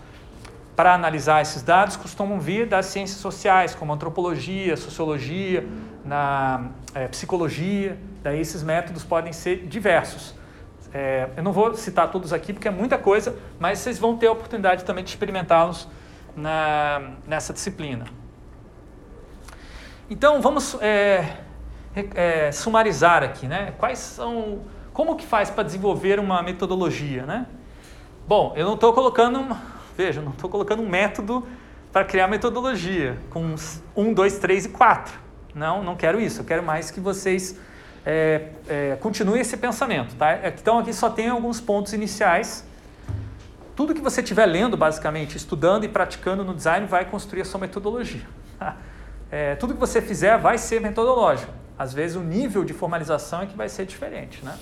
[0.76, 5.66] para analisar esses dados costumam vir das ciências sociais, como antropologia, sociologia,
[6.04, 7.98] na é, psicologia.
[8.22, 10.34] Daí esses métodos podem ser diversos.
[10.92, 14.26] É, eu não vou citar todos aqui porque é muita coisa, mas vocês vão ter
[14.26, 15.88] a oportunidade também de experimentá-los
[17.26, 18.06] nessa disciplina.
[20.08, 21.36] Então vamos é,
[22.14, 23.74] é, sumarizar aqui, né?
[23.78, 27.46] Quais são como que faz para desenvolver uma metodologia, né?
[28.26, 29.56] Bom, eu não estou colocando,
[30.00, 31.46] veja, não estou colocando um método
[31.92, 33.54] para criar metodologia com
[33.94, 35.12] um, dois, três e quatro.
[35.54, 36.40] Não, não quero isso.
[36.40, 37.58] Eu quero mais que vocês
[38.06, 40.48] é, é, continuem esse pensamento, tá?
[40.48, 42.64] Então aqui só tem alguns pontos iniciais.
[43.76, 47.60] Tudo que você estiver lendo, basicamente, estudando e praticando no design, vai construir a sua
[47.60, 48.26] metodologia.
[49.32, 51.52] É, tudo que você fizer vai ser metodológico.
[51.78, 54.58] Às vezes o nível de formalização é que vai ser diferente, né?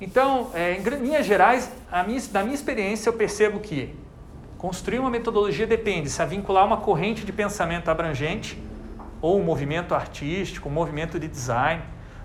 [0.00, 1.70] Então, é, em linhas gerais,
[2.06, 3.94] minha, da minha experiência, eu percebo que
[4.56, 8.60] construir uma metodologia depende se a vincular uma corrente de pensamento abrangente
[9.20, 11.82] ou um movimento artístico, um movimento de design.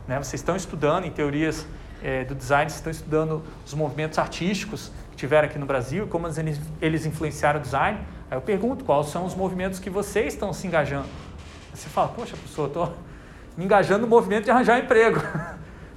[0.07, 0.17] Né?
[0.17, 1.65] Vocês estão estudando em teorias
[2.03, 6.07] é, do design, vocês estão estudando os movimentos artísticos que tiveram aqui no Brasil e
[6.07, 7.99] como eles, eles influenciaram o design.
[8.29, 11.07] Aí eu pergunto quais são os movimentos que vocês estão se engajando.
[11.73, 12.93] Você fala, poxa, professor, eu estou
[13.57, 15.19] me engajando no movimento de arranjar emprego.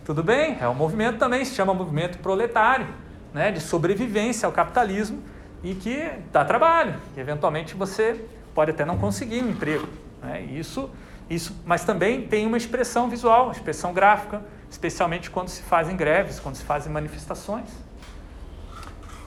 [0.06, 2.86] Tudo bem, é um movimento também, se chama movimento proletário,
[3.34, 5.20] né, de sobrevivência ao capitalismo
[5.64, 9.88] e que dá trabalho, que eventualmente você pode até não conseguir um emprego.
[10.22, 10.88] Né, isso,
[11.28, 16.54] isso, mas também tem uma expressão visual, expressão gráfica, especialmente quando se fazem greves, quando
[16.54, 17.68] se fazem manifestações.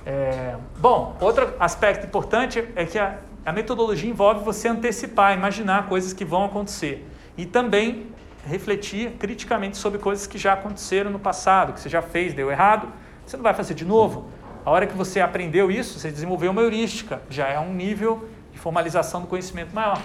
[0.05, 6.13] É, bom, outro aspecto importante é que a, a metodologia envolve você antecipar, imaginar coisas
[6.13, 7.05] que vão acontecer
[7.37, 8.07] e também
[8.49, 12.91] refletir criticamente sobre coisas que já aconteceram no passado, que você já fez, deu errado,
[13.25, 14.29] você não vai fazer de novo.
[14.65, 18.59] A hora que você aprendeu isso, você desenvolveu uma heurística, já é um nível de
[18.59, 20.01] formalização do conhecimento maior.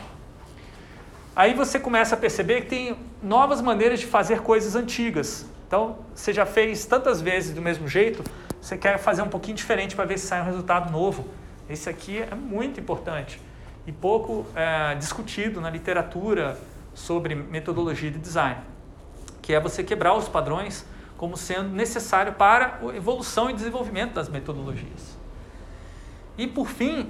[1.35, 5.46] Aí você começa a perceber que tem novas maneiras de fazer coisas antigas.
[5.66, 8.22] Então, você já fez tantas vezes do mesmo jeito,
[8.61, 11.26] você quer fazer um pouquinho diferente para ver se sai um resultado novo.
[11.68, 13.40] Esse aqui é muito importante
[13.87, 16.59] e pouco é, discutido na literatura,
[16.94, 18.61] sobre metodologia de design,
[19.42, 24.28] que é você quebrar os padrões como sendo necessário para a evolução e desenvolvimento das
[24.28, 25.18] metodologias.
[26.37, 27.09] E por fim,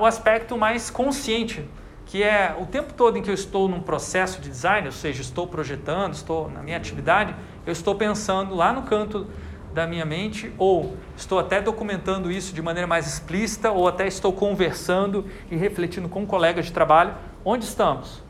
[0.00, 1.68] o aspecto mais consciente,
[2.06, 5.20] que é o tempo todo em que eu estou num processo de design, ou seja,
[5.20, 7.34] estou projetando, estou na minha atividade,
[7.66, 9.26] eu estou pensando lá no canto
[9.74, 14.32] da minha mente, ou estou até documentando isso de maneira mais explícita, ou até estou
[14.32, 17.14] conversando e refletindo com colegas de trabalho.
[17.44, 18.23] Onde estamos?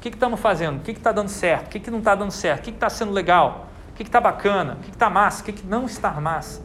[0.00, 0.78] O que estamos fazendo?
[0.78, 1.66] O que está dando certo?
[1.66, 2.60] O que, que não está dando certo?
[2.60, 3.68] O que está sendo legal?
[3.90, 4.78] O que está bacana?
[4.80, 5.42] O que está massa?
[5.42, 6.62] O que, que não está massa?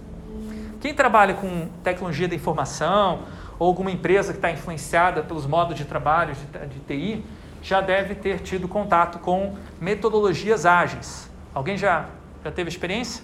[0.80, 3.24] Quem trabalha com tecnologia da informação
[3.60, 7.26] ou alguma empresa que está influenciada pelos modos de trabalho de, de TI
[7.62, 11.30] já deve ter tido contato com metodologias ágeis.
[11.54, 12.06] Alguém já,
[12.41, 13.21] já teve experiência?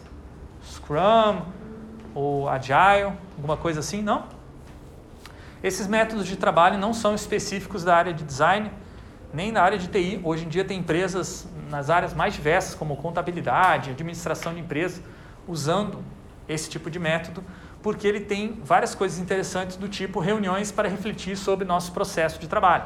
[0.62, 1.42] Scrum
[2.14, 4.02] ou Agile, alguma coisa assim?
[4.02, 4.26] Não?
[5.64, 8.70] Esses métodos de trabalho não são específicos da área de design,
[9.34, 10.20] nem na área de TI.
[10.24, 15.02] Hoje em dia tem empresas nas áreas mais diversas, como contabilidade, administração de empresas,
[15.48, 16.04] usando
[16.48, 17.44] esse tipo de método,
[17.82, 22.48] porque ele tem várias coisas interessantes do tipo reuniões para refletir sobre nosso processo de
[22.48, 22.86] trabalho.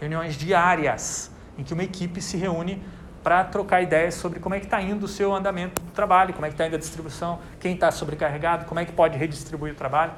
[0.00, 2.82] Reuniões diárias, em que uma equipe se reúne
[3.22, 6.44] para trocar ideias sobre como é que está indo o seu andamento do trabalho, como
[6.44, 9.76] é que está indo a distribuição, quem está sobrecarregado, como é que pode redistribuir o
[9.76, 10.12] trabalho.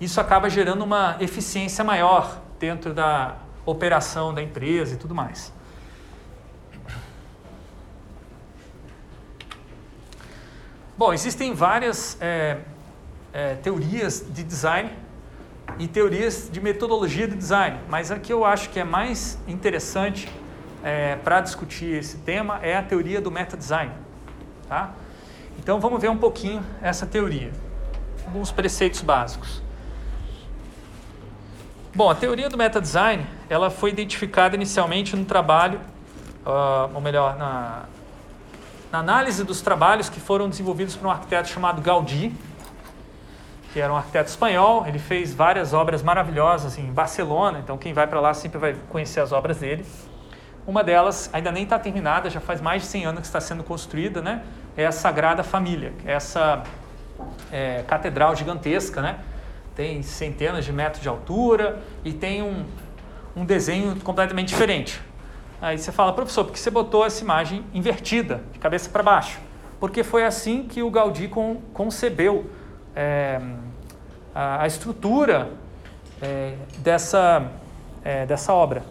[0.00, 3.36] Isso acaba gerando uma eficiência maior dentro da
[3.70, 5.52] operação da empresa e tudo mais.
[10.96, 12.58] Bom, existem várias é,
[13.32, 14.90] é, teorias de design
[15.78, 20.28] e teorias de metodologia de design, mas a que eu acho que é mais interessante
[20.84, 23.92] é, para discutir esse tema é a teoria do meta-design.
[24.68, 24.92] Tá?
[25.58, 27.50] Então vamos ver um pouquinho essa teoria,
[28.26, 29.62] alguns preceitos básicos.
[31.92, 35.80] Bom, a teoria do meta-design ela foi identificada inicialmente no trabalho,
[36.46, 37.82] uh, ou melhor, na,
[38.92, 42.32] na, análise dos trabalhos que foram desenvolvidos por um arquiteto chamado Gaudí,
[43.72, 44.86] que era um arquiteto espanhol.
[44.86, 49.18] Ele fez várias obras maravilhosas em Barcelona, então quem vai para lá sempre vai conhecer
[49.18, 49.84] as obras dele.
[50.68, 53.64] Uma delas ainda nem está terminada, já faz mais de 100 anos que está sendo
[53.64, 54.44] construída, né?
[54.76, 56.62] É a Sagrada Família, essa
[57.50, 59.18] é, catedral gigantesca, né?
[59.80, 62.66] Tem centenas de metros de altura e tem um,
[63.34, 65.00] um desenho completamente diferente.
[65.58, 69.40] Aí você fala, professor, por que você botou essa imagem invertida, de cabeça para baixo?
[69.78, 72.50] Porque foi assim que o Gaudí con concebeu
[72.94, 73.40] é,
[74.34, 75.48] a, a, estrutura
[76.20, 77.50] é, dessa,
[78.04, 78.84] é, dessa obra.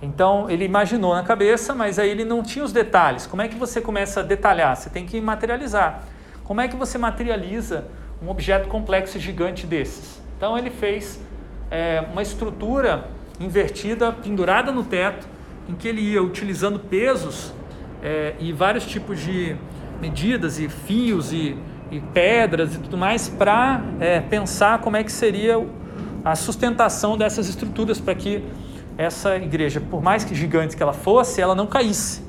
[0.00, 3.26] Então ele imaginou na cabeça, mas aí ele não tinha os detalhes.
[3.26, 4.74] Como é que você começa a detalhar?
[4.74, 6.02] Você tem que materializar.
[6.44, 7.84] Como é que você materializa
[8.22, 10.20] um objeto complexo gigante desses.
[10.36, 11.20] Então ele fez
[11.70, 13.08] é, uma estrutura
[13.40, 15.26] invertida, pendurada no teto,
[15.68, 17.52] em que ele ia utilizando pesos
[18.02, 19.56] é, e vários tipos de
[20.00, 21.56] medidas e fios e,
[21.90, 25.64] e pedras e tudo mais para é, pensar como é que seria
[26.24, 28.42] a sustentação dessas estruturas para que
[28.96, 32.22] essa igreja, por mais que gigante que ela fosse, ela não caísse.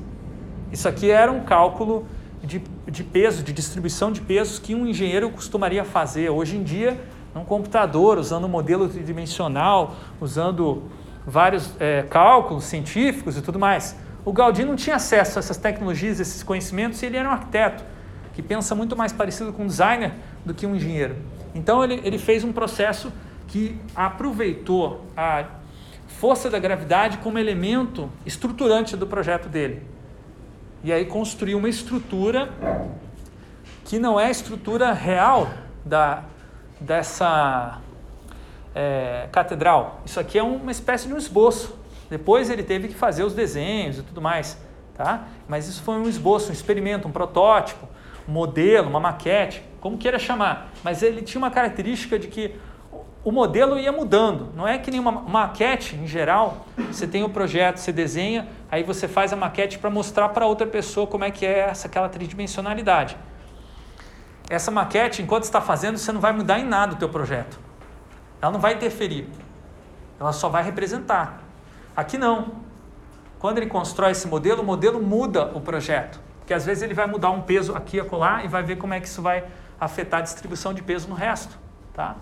[0.70, 2.06] Isso aqui era um cálculo
[2.42, 6.30] de, de peso, de distribuição de pesos que um engenheiro costumaria fazer.
[6.30, 7.00] Hoje em dia,
[7.34, 10.84] num computador, usando um modelo tridimensional, usando
[11.26, 13.96] vários é, cálculos científicos e tudo mais.
[14.24, 17.84] O Gaudí não tinha acesso a essas tecnologias, esses conhecimentos, e ele era um arquiteto
[18.34, 20.12] que pensa muito mais parecido com um designer
[20.44, 21.16] do que um engenheiro.
[21.54, 23.12] Então ele, ele fez um processo
[23.48, 25.44] que aproveitou a
[26.06, 29.82] força da gravidade como elemento estruturante do projeto dele.
[30.82, 32.48] E aí construiu uma estrutura
[33.84, 35.50] que não é a estrutura real
[35.84, 36.24] da,
[36.80, 37.80] dessa
[38.74, 40.00] é, catedral.
[40.06, 41.76] Isso aqui é uma espécie de um esboço.
[42.08, 44.58] Depois ele teve que fazer os desenhos e tudo mais.
[44.94, 45.28] Tá?
[45.48, 47.86] Mas isso foi um esboço, um experimento, um protótipo,
[48.28, 50.72] um modelo, uma maquete, como queira chamar.
[50.82, 52.54] Mas ele tinha uma característica de que
[53.22, 54.50] o modelo ia mudando.
[54.54, 58.48] Não é que nem uma maquete, em geral, você tem o um projeto, você desenha,
[58.70, 61.86] aí você faz a maquete para mostrar para outra pessoa como é que é essa
[61.86, 63.16] aquela tridimensionalidade.
[64.48, 67.58] Essa maquete, enquanto está fazendo, você não vai mudar em nada o teu projeto.
[68.42, 69.28] Ela não vai interferir.
[70.18, 71.40] Ela só vai representar.
[71.94, 72.52] Aqui não.
[73.38, 76.20] Quando ele constrói esse modelo, o modelo muda o projeto.
[76.38, 78.92] Porque às vezes ele vai mudar um peso aqui e acolá e vai ver como
[78.92, 79.44] é que isso vai
[79.78, 81.56] afetar a distribuição de peso no resto.
[81.94, 82.16] Tá?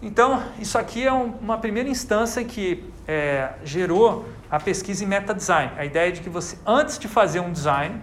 [0.00, 5.34] Então, isso aqui é um, uma primeira instância que é, gerou a pesquisa em meta
[5.34, 5.72] design.
[5.76, 8.00] A ideia de que você, antes de fazer um design,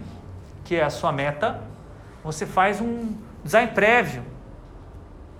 [0.62, 1.62] que é a sua meta,
[2.22, 4.22] você faz um design prévio,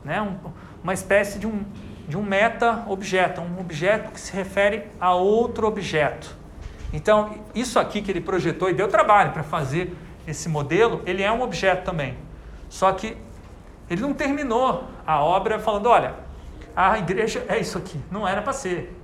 [0.03, 0.23] né?
[0.23, 0.37] Um,
[0.83, 1.65] uma espécie de um,
[2.09, 6.35] de um meta-objeto, um objeto que se refere a outro objeto.
[6.93, 9.95] Então, isso aqui que ele projetou e deu trabalho para fazer
[10.27, 12.17] esse modelo, ele é um objeto também.
[12.69, 13.17] Só que
[13.91, 16.26] ele não terminou a obra falando, olha,
[16.77, 17.99] a igreja é isso aqui.
[18.11, 18.95] Não era para ser.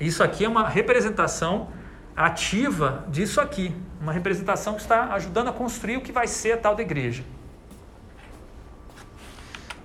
[0.00, 1.68] Isso aqui é uma representação
[2.16, 3.72] ativa disso aqui.
[4.00, 7.22] Uma representação que está ajudando a construir o que vai ser a tal da igreja.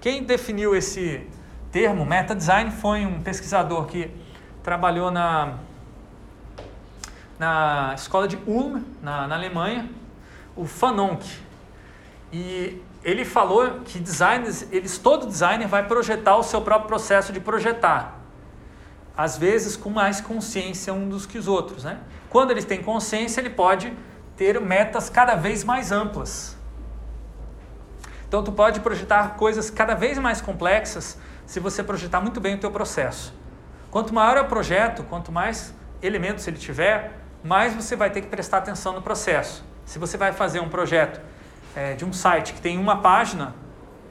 [0.01, 1.25] Quem definiu esse
[1.71, 4.11] termo, meta design, foi um pesquisador que
[4.63, 5.59] trabalhou na,
[7.37, 9.89] na escola de Ulm, na, na Alemanha,
[10.55, 11.17] o Fanon.
[12.31, 17.39] E ele falou que designers, eles, todo designer vai projetar o seu próprio processo de
[17.39, 18.19] projetar.
[19.15, 21.83] Às vezes com mais consciência um dos que os outros.
[21.83, 21.99] Né?
[22.29, 23.93] Quando ele tem consciência, ele pode
[24.37, 26.57] ter metas cada vez mais amplas.
[28.27, 32.57] Então tu pode projetar coisas cada vez mais complexas se você projetar muito bem o
[32.57, 33.33] teu processo.
[33.91, 38.27] Quanto maior é o projeto, quanto mais elementos ele tiver, mais você vai ter que
[38.27, 39.63] prestar atenção no processo.
[39.85, 41.21] Se você vai fazer um projeto
[41.75, 43.55] é, de um site que tem uma página,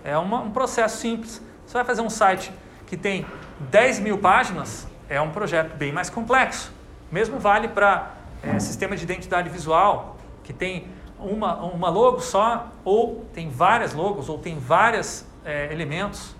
[0.04, 1.42] é uma, um processo simples.
[1.66, 2.52] Você vai fazer um site
[2.86, 3.24] que tem
[3.70, 6.72] 10 mil páginas, é um projeto bem mais complexo.
[7.10, 13.24] Mesmo vale para é, sistema de identidade visual, que tem uma, uma logo só, ou
[13.32, 16.34] tem várias logos, ou tem vários é, elementos.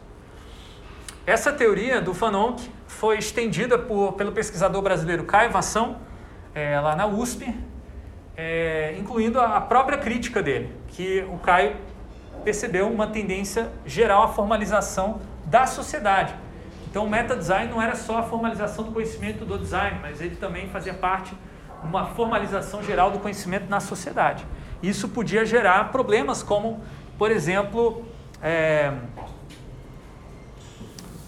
[1.24, 2.56] Essa teoria do Fanon
[2.86, 5.98] foi estendida por, pelo pesquisador brasileiro Caio Vassão,
[6.54, 7.54] é, lá na USP,
[8.36, 11.76] é, incluindo a própria crítica dele, que o Caio
[12.44, 16.34] percebeu uma tendência geral à formalização da sociedade.
[16.90, 20.68] Então, o meta-design não era só a formalização do conhecimento do design, mas ele também
[20.68, 24.44] fazia parte de uma formalização geral do conhecimento na sociedade.
[24.82, 26.80] Isso podia gerar problemas como,
[27.16, 28.04] por exemplo,
[28.42, 28.92] é,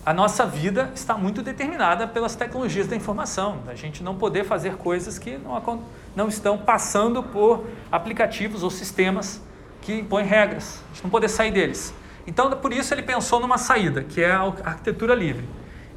[0.05, 3.61] a nossa vida está muito determinada pelas tecnologias da informação.
[3.67, 5.83] A gente não poder fazer coisas que não,
[6.15, 9.41] não estão passando por aplicativos ou sistemas
[9.81, 10.83] que impõem regras.
[10.91, 11.95] A gente não poder sair deles.
[12.27, 15.49] Então, por isso ele pensou numa saída, que é a arquitetura livre.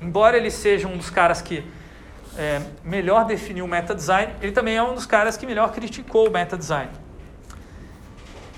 [0.02, 1.66] Embora ele seja um dos caras que
[2.38, 6.30] é, melhor definiu o meta design, ele também é um dos caras que melhor criticou
[6.30, 6.92] o meta design.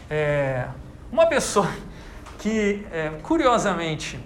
[0.09, 0.67] É,
[1.11, 1.69] uma pessoa
[2.37, 4.19] que, é, curiosamente,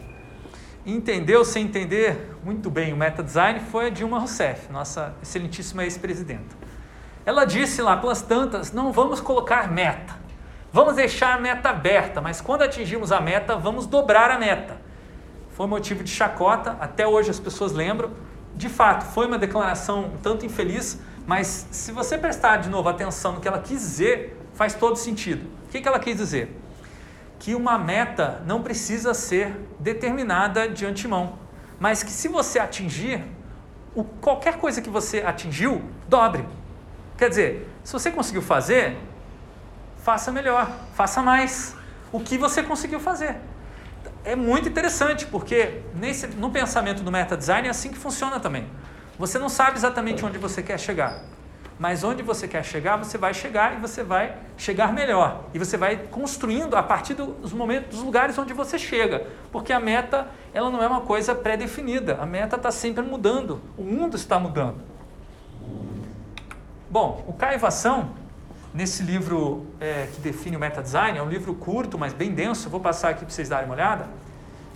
[0.85, 6.55] entendeu sem entender muito bem o meta design foi a Dilma Rousseff, nossa excelentíssima ex-presidenta.
[7.25, 10.15] Ela disse lá pelas tantas: não vamos colocar meta,
[10.71, 14.81] vamos deixar a meta aberta, mas quando atingirmos a meta, vamos dobrar a meta.
[15.51, 18.11] Foi motivo de chacota, até hoje as pessoas lembram.
[18.55, 23.33] De fato, foi uma declaração um tanto infeliz, mas se você prestar de novo atenção
[23.33, 25.47] no que ela quis dizer, faz todo sentido.
[25.65, 26.62] O que ela quis dizer?
[27.43, 31.37] Que uma meta não precisa ser determinada de antemão,
[31.77, 33.21] mas que se você atingir,
[33.93, 36.47] o, qualquer coisa que você atingiu, dobre.
[37.17, 38.97] Quer dizer, se você conseguiu fazer,
[39.97, 41.75] faça melhor, faça mais.
[42.13, 43.35] O que você conseguiu fazer.
[44.23, 48.69] É muito interessante, porque nesse, no pensamento do meta design é assim que funciona também.
[49.19, 51.19] Você não sabe exatamente onde você quer chegar.
[51.79, 55.45] Mas onde você quer chegar, você vai chegar e você vai chegar melhor.
[55.53, 59.27] E você vai construindo a partir dos momentos, dos lugares onde você chega.
[59.51, 62.17] Porque a meta, ela não é uma coisa pré-definida.
[62.21, 63.59] A meta está sempre mudando.
[63.77, 64.81] O mundo está mudando.
[66.89, 68.11] Bom, o Caivação,
[68.71, 72.69] nesse livro é, que define o meta design, é um livro curto, mas bem denso.
[72.69, 74.07] vou passar aqui para vocês darem uma olhada.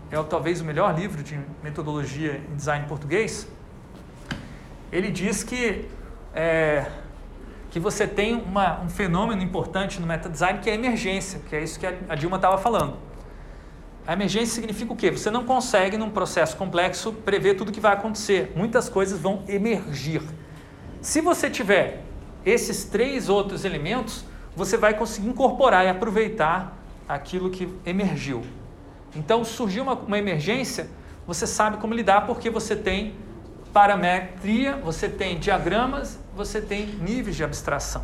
[0.09, 3.47] É talvez o melhor livro de metodologia em design português.
[4.91, 5.87] Ele diz que
[6.37, 6.85] é,
[7.71, 11.63] que você tem uma, um fenômeno importante no meta-design que é a emergência, que é
[11.63, 12.95] isso que a Dilma estava falando.
[14.05, 15.09] A emergência significa o quê?
[15.09, 18.53] Você não consegue, num processo complexo, prever tudo que vai acontecer.
[18.55, 20.21] Muitas coisas vão emergir.
[21.01, 22.03] Se você tiver
[22.45, 24.23] esses três outros elementos,
[24.55, 26.77] você vai conseguir incorporar e aproveitar
[27.09, 28.43] aquilo que emergiu.
[29.15, 30.87] Então, surgiu uma, uma emergência,
[31.25, 33.15] você sabe como lidar porque você tem
[33.77, 38.03] parametria, você tem diagramas, você tem níveis de abstração.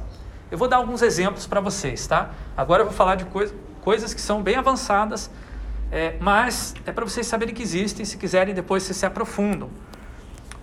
[0.52, 2.30] Eu vou dar alguns exemplos para vocês, tá?
[2.56, 5.32] Agora eu vou falar de coisa, coisas que são bem avançadas,
[5.92, 9.68] é, mas é para vocês saberem que existem, se quiserem depois vocês se aprofundam.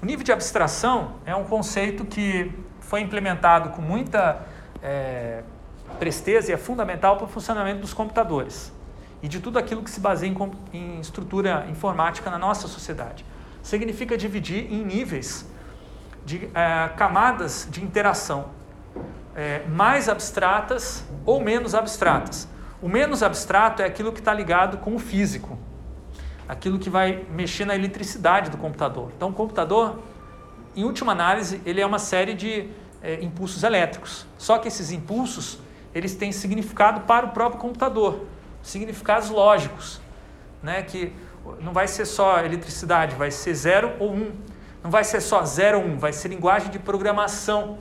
[0.00, 4.46] O nível de abstração é um conceito que foi implementado com muita
[4.80, 5.42] é,
[5.98, 8.72] presteza e é fundamental para o funcionamento dos computadores
[9.20, 10.36] e de tudo aquilo que se baseia em,
[10.72, 13.24] em estrutura informática na nossa sociedade
[13.62, 15.46] significa dividir em níveis
[16.24, 18.50] de é, camadas de interação
[19.34, 22.48] é, mais abstratas ou menos abstratas.
[22.82, 25.58] O menos abstrato é aquilo que está ligado com o físico,
[26.48, 29.12] aquilo que vai mexer na eletricidade do computador.
[29.16, 30.00] Então, o computador,
[30.74, 32.68] em última análise, ele é uma série de
[33.02, 34.26] é, impulsos elétricos.
[34.38, 35.58] Só que esses impulsos
[35.94, 38.24] eles têm significado para o próprio computador,
[38.62, 40.00] significados lógicos,
[40.62, 40.82] né?
[40.82, 41.12] Que
[41.60, 44.14] não vai ser só eletricidade, vai ser 0 ou 1.
[44.14, 44.32] Um.
[44.82, 47.78] Não vai ser só 0 ou 1, um, vai ser linguagem de programação.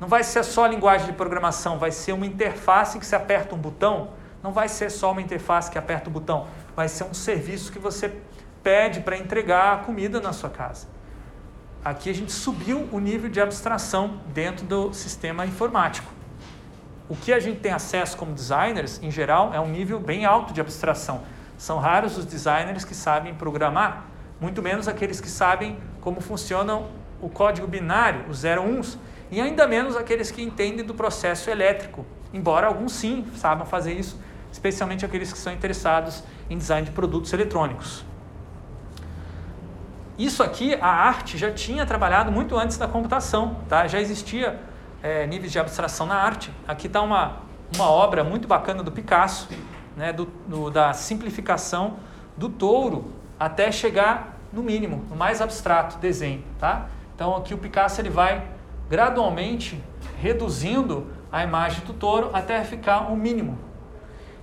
[0.00, 3.58] Não vai ser só linguagem de programação, vai ser uma interface que você aperta um
[3.58, 4.10] botão.
[4.42, 6.46] Não vai ser só uma interface que aperta o um botão,
[6.76, 8.12] vai ser um serviço que você
[8.62, 10.86] pede para entregar a comida na sua casa.
[11.84, 16.10] Aqui a gente subiu o nível de abstração dentro do sistema informático.
[17.08, 20.54] O que a gente tem acesso como designers, em geral, é um nível bem alto
[20.54, 21.22] de abstração.
[21.56, 24.06] São raros os designers que sabem programar,
[24.40, 26.82] muito menos aqueles que sabem como funciona
[27.20, 28.98] o código binário, os 0 uns,
[29.30, 34.20] e ainda menos aqueles que entendem do processo elétrico, embora alguns sim saibam fazer isso,
[34.52, 38.04] especialmente aqueles que são interessados em design de produtos eletrônicos.
[40.16, 43.88] Isso aqui, a arte já tinha trabalhado muito antes da computação, tá?
[43.88, 44.60] já existia
[45.02, 46.52] é, níveis de abstração na arte.
[46.68, 47.38] Aqui está uma,
[47.74, 49.48] uma obra muito bacana do Picasso,
[49.96, 51.96] né, do, do, da simplificação
[52.36, 56.44] do touro até chegar no mínimo, no mais abstrato, desenho.
[56.58, 56.86] Tá?
[57.14, 58.46] Então aqui o Picasso ele vai
[58.88, 59.82] gradualmente
[60.18, 63.58] reduzindo a imagem do touro até ficar o mínimo.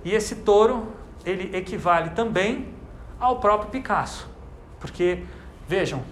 [0.04, 0.92] E esse touro
[1.24, 2.68] ele equivale também
[3.18, 4.28] ao próprio Picasso,
[4.80, 5.24] porque
[5.68, 6.02] vejam,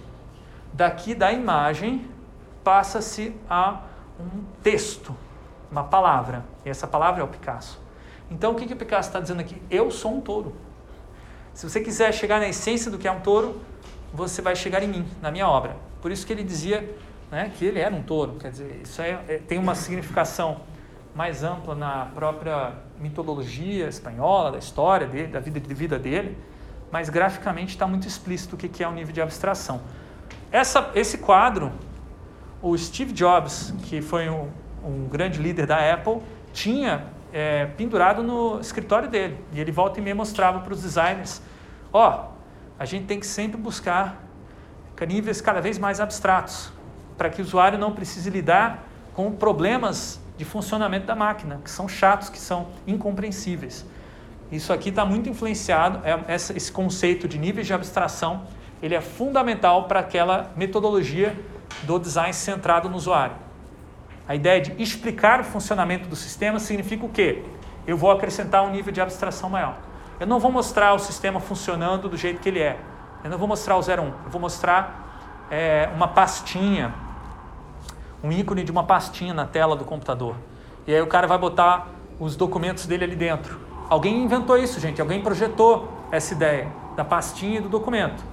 [0.71, 2.09] daqui da imagem
[2.63, 3.81] passa-se a
[4.19, 5.15] um texto,
[5.69, 6.45] uma palavra.
[6.65, 7.79] E essa palavra é o Picasso.
[8.31, 9.61] Então o que, que Picasso está dizendo aqui?
[9.69, 10.55] Eu sou um touro.
[11.53, 13.61] Se você quiser chegar na essência do que é um touro,
[14.13, 15.75] você vai chegar em mim, na minha obra.
[16.01, 16.95] Por isso que ele dizia
[17.29, 18.37] né, que ele era um touro.
[18.39, 20.61] Quer dizer, isso é, é, tem uma significação
[21.13, 26.37] mais ampla na própria mitologia espanhola, da história dele, da vida de vida dele,
[26.89, 29.81] mas graficamente está muito explícito o que, que é o nível de abstração.
[30.49, 31.71] Essa, esse quadro,
[32.61, 34.49] o Steve Jobs, que foi um,
[34.83, 36.21] um grande líder da Apple,
[36.53, 39.37] tinha é, pendurado no escritório dele.
[39.53, 41.41] E ele volta e meia mostrava para os designers:
[41.91, 42.31] ó, oh,
[42.79, 44.21] a gente tem que sempre buscar
[45.05, 46.71] níveis cada vez mais abstratos,
[47.17, 51.87] para que o usuário não precise lidar com problemas de funcionamento da máquina, que são
[51.87, 53.85] chatos, que são incompreensíveis.
[54.51, 58.43] Isso aqui está muito influenciado, é, esse conceito de níveis de abstração,
[58.81, 61.37] ele é fundamental para aquela metodologia
[61.83, 63.35] do design centrado no usuário.
[64.27, 67.43] A ideia de explicar o funcionamento do sistema significa o quê?
[67.85, 69.77] Eu vou acrescentar um nível de abstração maior.
[70.19, 72.77] Eu não vou mostrar o sistema funcionando do jeito que ele é.
[73.23, 74.05] Eu não vou mostrar o 01.
[74.05, 76.93] Eu vou mostrar é, uma pastinha,
[78.23, 80.35] um ícone de uma pastinha na tela do computador.
[80.85, 81.87] E aí o cara vai botar
[82.19, 83.59] os documentos dele ali dentro.
[83.89, 85.01] Alguém inventou isso, gente.
[85.01, 88.23] Alguém projetou essa ideia da pastinha e do documento.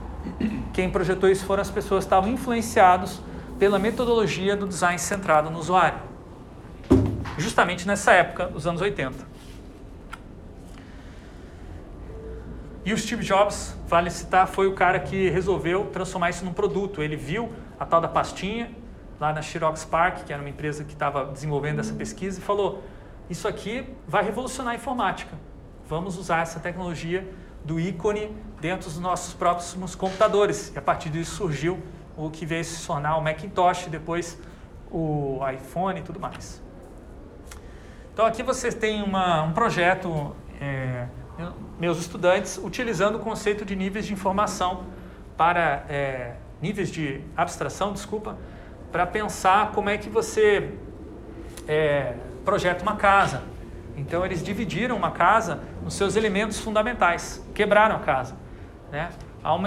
[0.73, 3.21] Quem projetou isso foram as pessoas que estavam influenciados
[3.59, 5.99] pela metodologia do design centrado no usuário.
[7.37, 9.27] justamente nessa época, dos anos 80.
[12.85, 17.03] E o Steve Jobs, vale citar, foi o cara que resolveu transformar isso num produto.
[17.03, 18.71] Ele viu a tal da pastinha
[19.21, 22.83] lá na Xerox Park, que era uma empresa que estava desenvolvendo essa pesquisa, e falou:
[23.29, 25.37] Isso aqui vai revolucionar a informática.
[25.89, 27.29] Vamos usar essa tecnologia
[27.65, 30.73] do ícone dentro dos nossos próximos computadores.
[30.75, 31.79] E a partir disso surgiu
[32.19, 34.37] o que veio se tornar o Macintosh, depois
[34.91, 36.61] o iPhone e tudo mais.
[38.13, 41.07] Então aqui vocês têm uma, um projeto, é,
[41.79, 44.87] meus estudantes, utilizando o conceito de níveis de informação
[45.37, 48.37] para é, níveis de abstração, desculpa,
[48.91, 50.75] para pensar como é que você
[51.69, 52.15] é,
[52.45, 53.45] projeta uma casa.
[53.97, 58.37] Então eles dividiram uma casa nos seus elementos fundamentais, quebraram a casa,
[58.91, 59.11] né?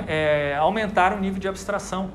[0.08, 2.12] É, aumentaram o nível de abstração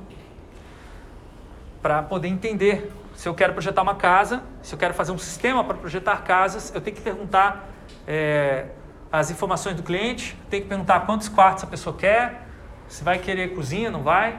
[1.87, 5.63] para poder entender se eu quero projetar uma casa, se eu quero fazer um sistema
[5.63, 7.69] para projetar casas, eu tenho que perguntar
[8.09, 8.71] é,
[9.13, 12.45] as informações do cliente, tenho que perguntar quantos quartos a pessoa quer,
[12.89, 14.37] se vai querer cozinha, não vai.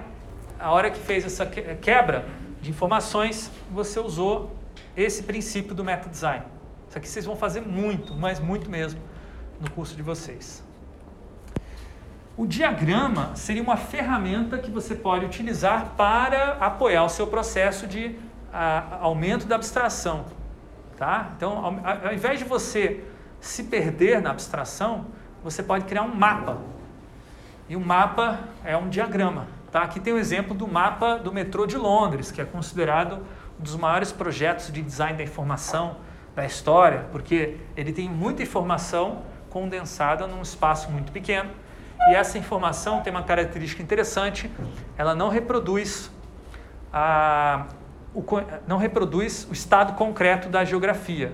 [0.59, 2.25] A hora que fez essa quebra
[2.59, 4.53] de informações, você usou
[4.97, 6.43] esse princípio do meta design.
[6.89, 8.99] Isso aqui vocês vão fazer muito, mas muito mesmo,
[9.61, 10.66] no curso de vocês.
[12.37, 18.15] O diagrama seria uma ferramenta que você pode utilizar para apoiar o seu processo de
[18.53, 20.25] a, aumento da abstração.
[20.95, 21.31] Tá?
[21.35, 23.03] Então, ao, ao invés de você
[23.39, 25.07] se perder na abstração,
[25.43, 26.59] você pode criar um mapa.
[27.67, 29.47] E o mapa é um diagrama.
[29.71, 29.81] Tá?
[29.81, 33.25] Aqui tem o um exemplo do mapa do metrô de Londres, que é considerado
[33.59, 35.97] um dos maiores projetos de design da informação
[36.35, 41.49] da história, porque ele tem muita informação condensada num espaço muito pequeno
[42.09, 44.49] e essa informação tem uma característica interessante,
[44.97, 46.11] ela não reproduz,
[46.91, 47.65] a,
[48.13, 48.23] o,
[48.67, 51.33] não reproduz o estado concreto da geografia.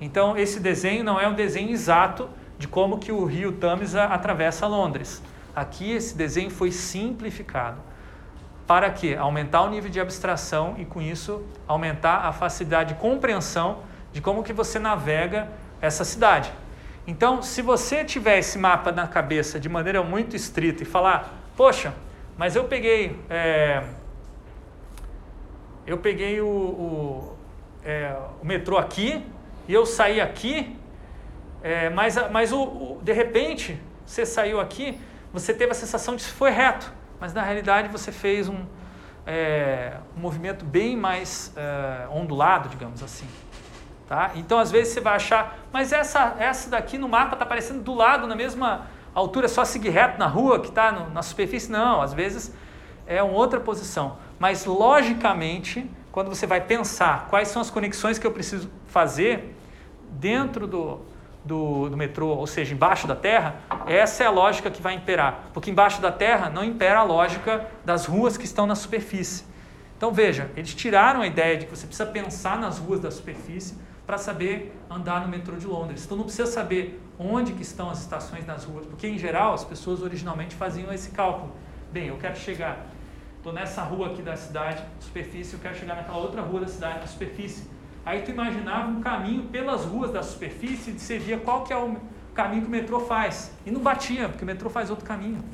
[0.00, 4.66] Então, esse desenho não é um desenho exato de como que o rio Tamisa atravessa
[4.66, 5.22] Londres.
[5.54, 7.80] Aqui, esse desenho foi simplificado.
[8.66, 9.16] Para quê?
[9.18, 13.80] Aumentar o nível de abstração e, com isso, aumentar a facilidade de compreensão
[14.12, 15.48] de como que você navega
[15.80, 16.52] essa cidade.
[17.06, 21.92] Então, se você tiver esse mapa na cabeça de maneira muito estrita e falar, poxa,
[22.38, 23.82] mas eu peguei, é,
[25.84, 27.36] eu peguei o, o,
[27.84, 29.24] é, o, metrô aqui
[29.66, 30.76] e eu saí aqui,
[31.62, 35.00] é, mas, mas o, o, de repente você saiu aqui,
[35.32, 38.64] você teve a sensação de que foi reto, mas na realidade você fez um,
[39.26, 43.26] é, um movimento bem mais é, ondulado, digamos assim.
[44.12, 44.32] Tá?
[44.34, 47.94] Então, às vezes, você vai achar, mas essa, essa daqui no mapa está aparecendo do
[47.94, 48.82] lado, na mesma
[49.14, 51.72] altura, só seguir reto na rua, que está na superfície.
[51.72, 52.54] Não, às vezes
[53.06, 54.18] é uma outra posição.
[54.38, 59.56] Mas, logicamente, quando você vai pensar quais são as conexões que eu preciso fazer
[60.10, 61.00] dentro do,
[61.42, 65.44] do, do, metrô, ou seja, embaixo da terra, essa é a lógica que vai imperar.
[65.54, 69.46] Porque embaixo da terra não impera a lógica das ruas que estão na superfície.
[69.96, 73.74] Então veja, eles tiraram a ideia de que você precisa pensar nas ruas da superfície
[74.06, 76.04] para saber andar no metrô de Londres.
[76.04, 79.64] Então não precisa saber onde que estão as estações nas ruas, porque em geral as
[79.64, 81.52] pessoas originalmente faziam esse cálculo.
[81.92, 82.86] Bem, eu quero chegar,
[83.36, 87.08] estou nessa rua aqui da cidade, superfície, eu quero chegar naquela outra rua da cidade,
[87.08, 87.70] superfície.
[88.04, 91.76] Aí tu imaginava um caminho pelas ruas da superfície e você via qual que é
[91.76, 91.96] o
[92.34, 93.52] caminho que o metrô faz.
[93.64, 95.44] E não batia, porque o metrô faz outro caminho.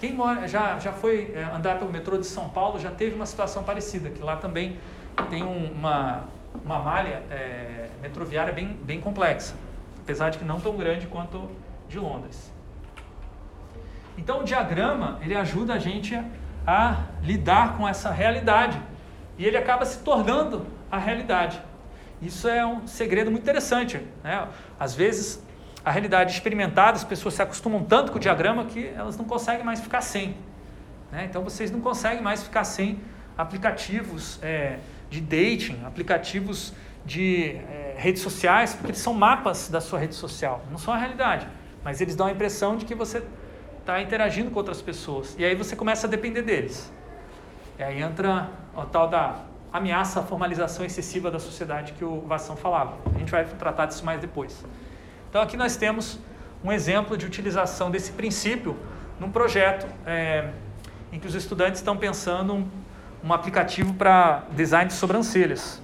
[0.00, 3.26] Quem mora, já, já foi é, andar pelo metrô de São Paulo já teve uma
[3.26, 4.76] situação parecida, que lá também
[5.30, 6.24] tem um, uma,
[6.64, 9.54] uma malha é, metroviária bem, bem complexa,
[10.02, 11.50] apesar de que não tão grande quanto
[11.88, 12.52] de Londres.
[14.16, 16.20] Então o diagrama ele ajuda a gente
[16.66, 18.80] a, lidar com essa realidade
[19.38, 21.60] e ele acaba se tornando a realidade.
[22.20, 24.00] Isso é um segredo muito interessante.
[24.22, 24.46] Né?
[24.78, 25.42] Às vezes
[25.84, 29.64] a realidade experimentada, as pessoas se acostumam tanto com o diagrama que elas não conseguem
[29.64, 30.36] mais ficar sem.
[31.10, 31.26] Né?
[31.28, 33.00] Então vocês não conseguem mais ficar sem
[33.36, 34.78] aplicativos é,
[35.12, 36.72] de dating, aplicativos
[37.04, 40.96] de é, redes sociais, porque eles são mapas da sua rede social, não são a
[40.96, 41.46] realidade,
[41.84, 43.22] mas eles dão a impressão de que você
[43.78, 45.36] está interagindo com outras pessoas.
[45.38, 46.90] E aí você começa a depender deles.
[47.78, 49.40] E aí entra o tal da
[49.70, 52.96] ameaça à formalização excessiva da sociedade que o Vassão falava.
[53.14, 54.64] A gente vai tratar disso mais depois.
[55.28, 56.18] Então aqui nós temos
[56.64, 58.76] um exemplo de utilização desse princípio
[59.18, 60.50] num projeto é,
[61.12, 62.66] em que os estudantes estão pensando
[63.30, 65.82] aplicativo para design de sobrancelhas.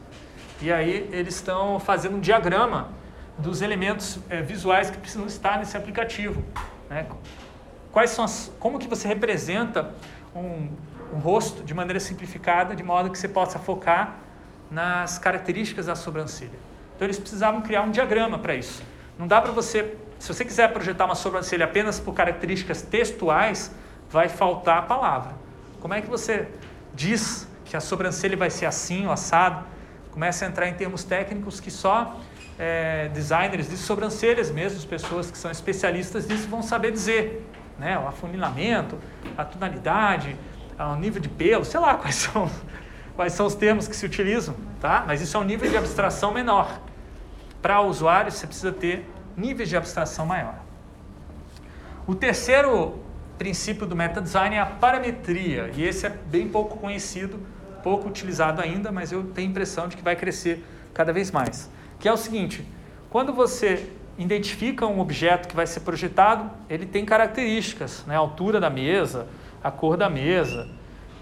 [0.62, 2.88] E aí eles estão fazendo um diagrama
[3.36, 6.42] dos elementos é, visuais que precisam estar nesse aplicativo.
[6.88, 7.06] Né?
[7.92, 9.94] Quais são as, como que você representa
[10.34, 10.68] um,
[11.14, 14.16] um, rosto de maneira simplificada, de modo que você possa focar
[14.70, 16.58] nas características da sobrancelha.
[16.94, 18.82] Então eles precisavam criar um diagrama para isso.
[19.18, 23.72] Não dá para você, se você quiser projetar uma sobrancelha apenas por características textuais,
[24.10, 25.34] vai faltar a palavra.
[25.80, 26.48] Como é que você
[26.98, 29.64] diz que a sobrancelha vai ser assim ou assado?
[30.10, 32.18] Começa a entrar em termos técnicos que só
[32.58, 37.48] é, designers de sobrancelhas mesmo, pessoas que são especialistas nisso, vão saber dizer.
[37.78, 37.96] Né?
[37.96, 38.98] O afunilamento,
[39.36, 40.36] a tonalidade,
[40.76, 42.50] o nível de pelo, sei lá quais são,
[43.14, 45.04] quais são os termos que se utilizam, tá?
[45.06, 46.80] Mas isso é um nível de abstração menor.
[47.62, 50.56] Para o usuário, você precisa ter níveis de abstração maior.
[52.08, 52.98] O terceiro
[53.38, 57.38] princípio do meta-design é a parametria, e esse é bem pouco conhecido,
[57.82, 61.70] pouco utilizado ainda, mas eu tenho a impressão de que vai crescer cada vez mais
[61.98, 62.66] que é o seguinte:
[63.10, 68.16] quando você identifica um objeto que vai ser projetado, ele tem características, né?
[68.16, 69.26] a altura da mesa,
[69.62, 70.68] a cor da mesa.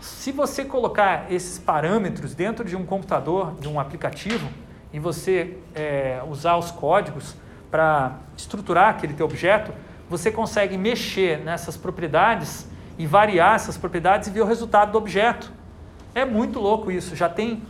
[0.01, 4.49] Se você colocar esses parâmetros dentro de um computador, de um aplicativo,
[4.93, 7.35] e você é, usar os códigos
[7.71, 9.73] para estruturar aquele teu objeto,
[10.09, 15.53] você consegue mexer nessas propriedades e variar essas propriedades e ver o resultado do objeto.
[16.15, 17.15] É muito louco isso.
[17.15, 17.63] Já tem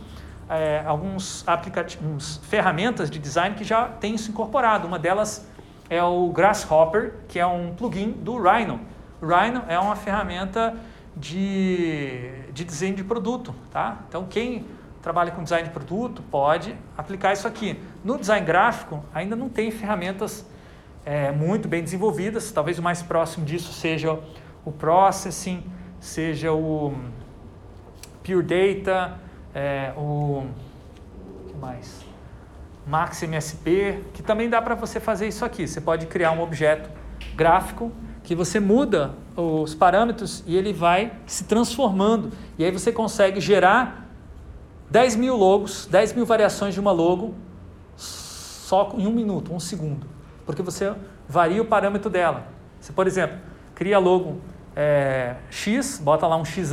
[0.49, 4.87] é, alguns aplicativos, ferramentas de design que já tem isso incorporado.
[4.87, 5.47] Uma delas
[5.89, 8.79] é o Grasshopper, que é um plugin do Rhino.
[9.21, 10.75] O Rhino é uma ferramenta
[11.15, 13.99] de, de desenho de produto, tá?
[14.07, 14.65] Então quem
[15.01, 17.79] trabalha com design de produto pode aplicar isso aqui.
[18.03, 20.45] No design gráfico ainda não tem ferramentas
[21.07, 22.51] é, muito bem desenvolvidas.
[22.51, 24.19] Talvez o mais próximo disso seja
[24.65, 25.63] o processing,
[26.01, 26.93] seja o
[28.21, 29.17] Pure Data,
[29.55, 30.45] é, o
[31.47, 32.05] que mais?
[32.85, 35.65] MaxMSP, que também dá para você fazer isso aqui.
[35.65, 36.89] Você pode criar um objeto
[37.37, 37.89] gráfico
[38.21, 42.33] que você muda os parâmetros e ele vai se transformando.
[42.57, 44.09] E aí você consegue gerar
[44.91, 47.33] 10 mil logos, 10 mil variações de uma logo
[47.95, 50.16] só em um minuto, um segundo.
[50.47, 50.95] Porque você
[51.27, 52.47] varia o parâmetro dela.
[52.79, 53.37] Você, por exemplo,
[53.75, 54.41] cria logo
[54.75, 56.71] é, X, bota lá um X,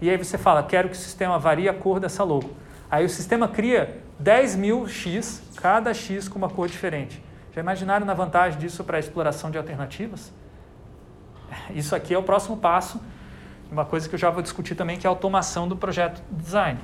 [0.00, 2.50] e aí você fala, quero que o sistema varie a cor dessa logo.
[2.90, 7.22] Aí o sistema cria 10 mil X, cada X com uma cor diferente.
[7.52, 10.32] Já imaginaram na vantagem disso para a exploração de alternativas?
[11.74, 13.00] Isso aqui é o próximo passo,
[13.70, 16.42] uma coisa que eu já vou discutir também, que é a automação do projeto de
[16.42, 16.80] design.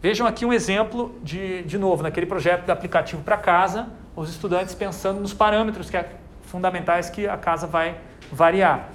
[0.00, 3.88] Vejam aqui um exemplo de, de novo, naquele projeto de aplicativo para casa,
[4.18, 6.10] os estudantes pensando nos parâmetros que é
[6.42, 7.96] fundamentais que a casa vai
[8.32, 8.88] variar.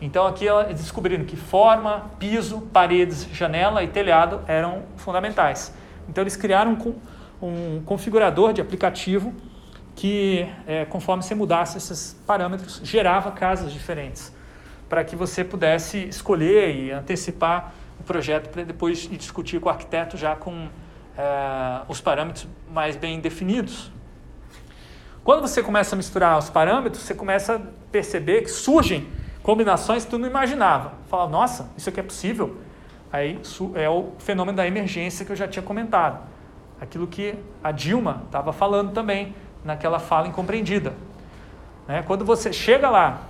[0.00, 5.72] Então aqui eles descobriram que forma, piso, paredes, janela e telhado eram fundamentais.
[6.08, 6.76] Então eles criaram
[7.40, 9.32] um configurador de aplicativo
[9.96, 14.32] que, é, conforme você mudasse esses parâmetros, gerava casas diferentes,
[14.88, 19.72] para que você pudesse escolher e antecipar o projeto para depois ir discutir com o
[19.72, 20.68] arquiteto já com
[21.16, 23.90] é, os parâmetros mais bem definidos.
[25.22, 27.60] Quando você começa a misturar os parâmetros, você começa a
[27.92, 29.06] perceber que surgem
[29.42, 30.94] combinações que tu não imaginava.
[31.10, 32.56] Fala, nossa, isso aqui é possível?
[33.12, 33.38] Aí
[33.74, 36.20] é o fenômeno da emergência que eu já tinha comentado.
[36.80, 40.94] Aquilo que a Dilma estava falando também naquela fala incompreendida.
[41.86, 42.02] Né?
[42.06, 43.20] Quando você chega lá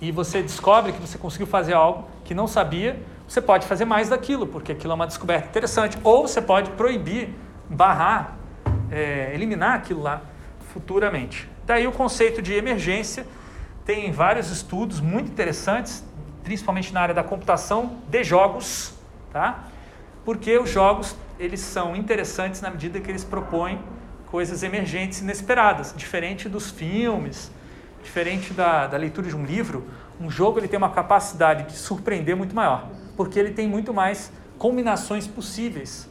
[0.00, 4.08] e você descobre que você conseguiu fazer algo que não sabia, você pode fazer mais
[4.08, 5.98] daquilo, porque aquilo é uma descoberta interessante.
[6.02, 7.34] Ou você pode proibir,
[7.68, 8.38] barrar,
[8.90, 10.22] é, eliminar aquilo lá
[10.72, 11.48] futuramente.
[11.66, 13.26] Daí o conceito de emergência
[13.84, 16.04] tem vários estudos muito interessantes,
[16.44, 18.94] principalmente na área da computação de jogos,
[19.32, 19.64] tá?
[20.24, 23.78] Porque os jogos eles são interessantes na medida que eles propõem
[24.26, 27.50] coisas emergentes, inesperadas, diferente dos filmes,
[28.02, 29.86] diferente da, da leitura de um livro.
[30.20, 34.30] Um jogo ele tem uma capacidade de surpreender muito maior, porque ele tem muito mais
[34.58, 36.08] combinações possíveis.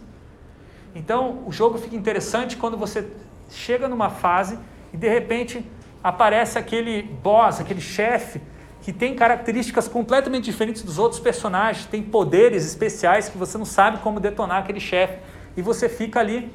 [0.95, 3.07] Então, o jogo fica interessante quando você
[3.49, 4.57] chega numa fase
[4.93, 5.65] e de repente
[6.03, 8.41] aparece aquele boss, aquele chefe,
[8.81, 13.97] que tem características completamente diferentes dos outros personagens, tem poderes especiais que você não sabe
[13.97, 15.17] como detonar aquele chefe.
[15.57, 16.49] E você fica ali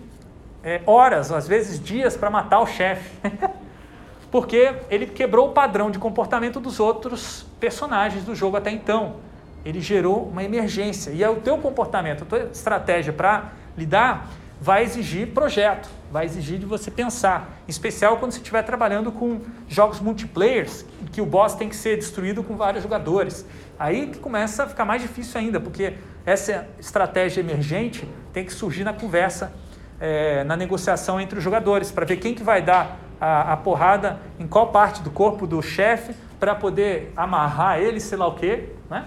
[0.64, 3.11] é, horas, às vezes dias, para matar o chefe.
[4.30, 9.16] Porque ele quebrou o padrão de comportamento dos outros personagens do jogo até então.
[9.62, 11.11] Ele gerou uma emergência.
[11.11, 14.30] E é o teu comportamento, a tua estratégia para lidar
[14.62, 19.40] vai exigir projeto, vai exigir de você pensar, em especial quando você estiver trabalhando com
[19.66, 23.44] jogos multiplayers, que o boss tem que ser destruído com vários jogadores.
[23.76, 25.94] Aí que começa a ficar mais difícil ainda, porque
[26.24, 29.52] essa estratégia emergente tem que surgir na conversa,
[29.98, 34.20] é, na negociação entre os jogadores, para ver quem que vai dar a, a porrada
[34.38, 38.68] em qual parte do corpo do chefe para poder amarrar ele, sei lá o quê,
[38.88, 39.06] né?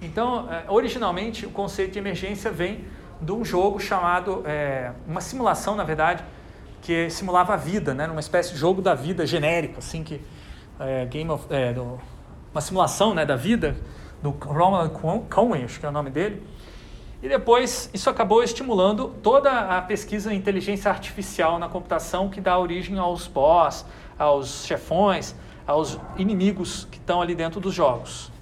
[0.00, 2.86] Então, é, originalmente, o conceito de emergência vem
[3.20, 6.24] de um jogo chamado, é, uma simulação, na verdade,
[6.80, 8.06] que simulava a vida, né?
[8.06, 10.20] uma espécie de jogo da vida genérico, assim, que
[10.78, 12.00] é, Game of, é, do,
[12.52, 13.76] uma simulação né, da vida
[14.22, 14.92] do Ronald
[15.28, 16.42] Conway, acho que é o nome dele.
[17.22, 22.58] E depois isso acabou estimulando toda a pesquisa em inteligência artificial na computação que dá
[22.58, 23.84] origem aos boss,
[24.18, 25.34] aos chefões,
[25.66, 28.32] aos inimigos que estão ali dentro dos jogos.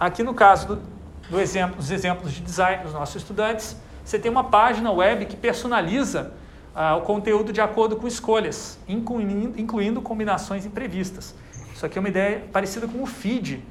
[0.00, 0.82] Aqui no caso do,
[1.30, 5.36] do exemplo, dos exemplos de design dos nossos estudantes, você tem uma página web que
[5.36, 6.32] personaliza
[6.74, 11.34] ah, o conteúdo de acordo com escolhas, incluindo, incluindo combinações imprevistas.
[11.74, 13.62] Isso aqui é uma ideia parecida com o feed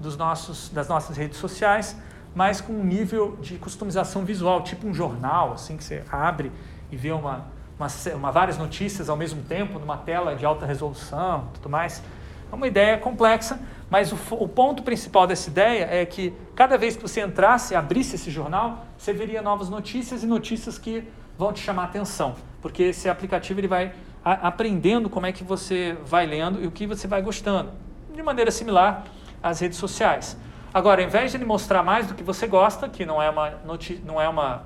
[0.00, 1.96] dos nossos, das nossas redes sociais,
[2.34, 6.50] mas com um nível de customização visual, tipo um jornal, assim que você abre
[6.90, 7.46] e vê uma,
[7.78, 7.86] uma,
[8.16, 12.02] uma várias notícias ao mesmo tempo numa tela de alta resolução, tudo mais.
[12.50, 13.60] É uma ideia complexa,
[13.94, 18.16] mas o, o, ponto principal dessa ideia é que cada vez que você entrasse abrisse
[18.16, 21.04] esse jornal, você veria novas notícias e notícias que
[21.38, 23.92] vão te chamar a atenção, porque esse aplicativo ele vai
[24.24, 27.70] a, aprendendo como é que você vai lendo e o que você vai gostando,
[28.12, 29.04] de maneira similar
[29.40, 30.36] às redes sociais.
[30.72, 33.60] Agora, ao invés de ele mostrar mais do que você gosta, que não é uma,
[34.04, 34.64] não é uma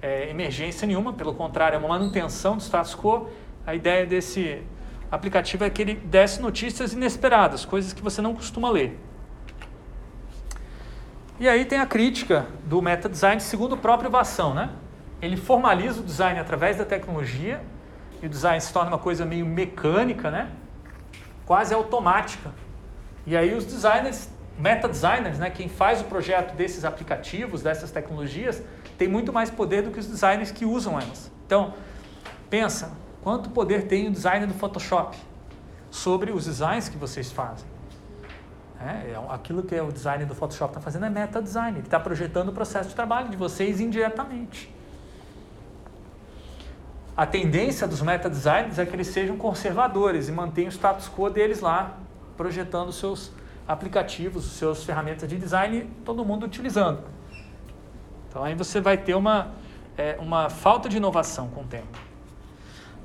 [0.00, 3.28] é, emergência nenhuma, pelo contrário, é uma manutenção do status quo,
[3.66, 4.62] a ideia desse
[5.12, 8.98] aplicativo é que ele desse notícias inesperadas, coisas que você não costuma ler.
[11.38, 14.70] E aí tem a crítica do meta design segundo o próprio Vação, né?
[15.20, 17.62] Ele formaliza o design através da tecnologia
[18.22, 20.50] e o design se torna uma coisa meio mecânica, né?
[21.44, 22.50] Quase automática.
[23.26, 28.62] E aí os designers, meta designers, né, quem faz o projeto desses aplicativos, dessas tecnologias,
[28.96, 31.30] tem muito mais poder do que os designers que usam elas.
[31.46, 31.74] Então,
[32.48, 32.92] pensa,
[33.22, 35.16] quanto poder tem o designer do Photoshop
[35.90, 37.66] sobre os designs que vocês fazem?
[38.80, 42.00] É, é aquilo que o designer do Photoshop está fazendo é meta design, ele está
[42.00, 44.74] projetando o processo de trabalho de vocês indiretamente.
[47.16, 51.28] A tendência dos meta designers é que eles sejam conservadores e mantenham o status quo
[51.28, 51.98] deles lá,
[52.36, 53.30] projetando seus
[53.68, 57.02] aplicativos, seus ferramentas de design, todo mundo utilizando.
[58.28, 59.52] Então aí você vai ter uma,
[59.96, 62.11] é, uma falta de inovação com o tempo.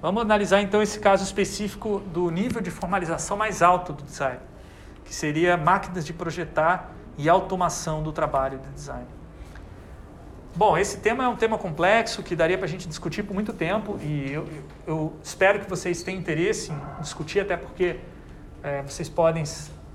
[0.01, 4.39] Vamos analisar então esse caso específico do nível de formalização mais alto do design,
[5.03, 9.07] que seria máquinas de projetar e automação do trabalho de design.
[10.55, 13.53] Bom, esse tema é um tema complexo que daria para a gente discutir por muito
[13.53, 14.47] tempo e eu,
[14.85, 17.99] eu, espero que vocês tenham interesse em discutir, até porque
[18.63, 19.43] é, vocês podem,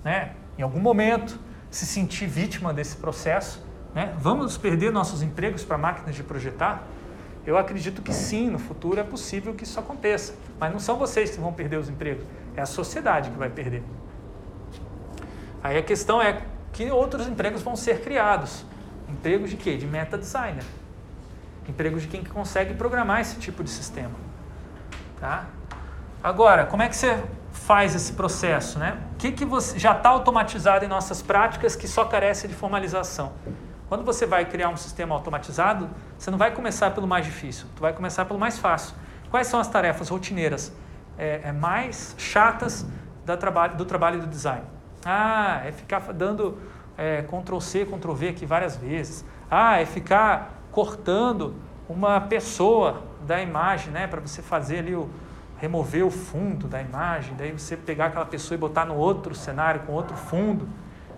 [0.05, 1.39] né, em algum momento,
[1.71, 3.63] se sentir vítima desse processo
[3.95, 4.15] né?
[4.19, 6.87] Vamos perder nossos empregos para máquinas de projetar?
[7.47, 10.35] Eu acredito que sim, no futuro é possível que isso aconteça.
[10.61, 12.25] Mas não são vocês que vão perder os empregos,
[12.57, 13.83] é a sociedade que vai perder.
[15.63, 18.65] Aí a questão é que outros empregos vão ser criados.
[19.09, 19.77] Empregos de quê?
[19.77, 20.65] De meta designer.
[21.69, 24.15] Empregos de quem consegue programar esse tipo de sistema.
[25.21, 25.47] Tá?
[26.23, 27.23] Agora, como é que você
[27.53, 28.79] faz esse processo?
[28.79, 28.99] Né?
[29.15, 33.33] O que, que você, já está automatizado em nossas práticas que só carece de formalização?
[33.93, 35.87] Quando você vai criar um sistema automatizado,
[36.19, 38.97] você não vai começar pelo mais difícil, tu vai começar pelo mais fácil.
[39.31, 40.73] Quais são as tarefas rotineiras
[41.19, 42.87] é, é mais chatas
[43.27, 44.63] da do trabalho do design?
[45.05, 46.59] Ah, é ficar dando
[46.97, 49.27] é, Ctrl C, Ctrl V aqui várias vezes.
[49.51, 51.55] Ah, é ficar cortando
[51.87, 55.11] uma pessoa da imagem, né, para você fazer ali o
[55.59, 59.83] remover o fundo da imagem, daí você pegar aquela pessoa e botar no outro cenário
[59.83, 60.67] com outro fundo.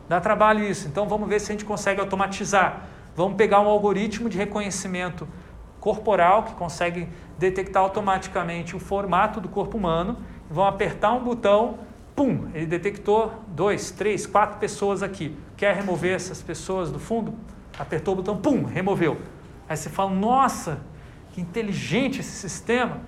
[0.08, 0.86] Dá trabalho isso.
[0.88, 2.82] Então vamos ver se a gente consegue automatizar.
[3.16, 5.26] Vamos pegar um algoritmo de reconhecimento
[5.80, 10.18] corporal que consegue detectar automaticamente o formato do corpo humano.
[10.50, 11.78] Vão apertar um botão,
[12.16, 15.36] pum, ele detectou dois, três, quatro pessoas aqui.
[15.56, 17.34] Quer remover essas pessoas do fundo?
[17.78, 19.20] Apertou o botão, pum, removeu.
[19.68, 20.80] Aí você fala, nossa,
[21.32, 23.00] que inteligente esse sistema.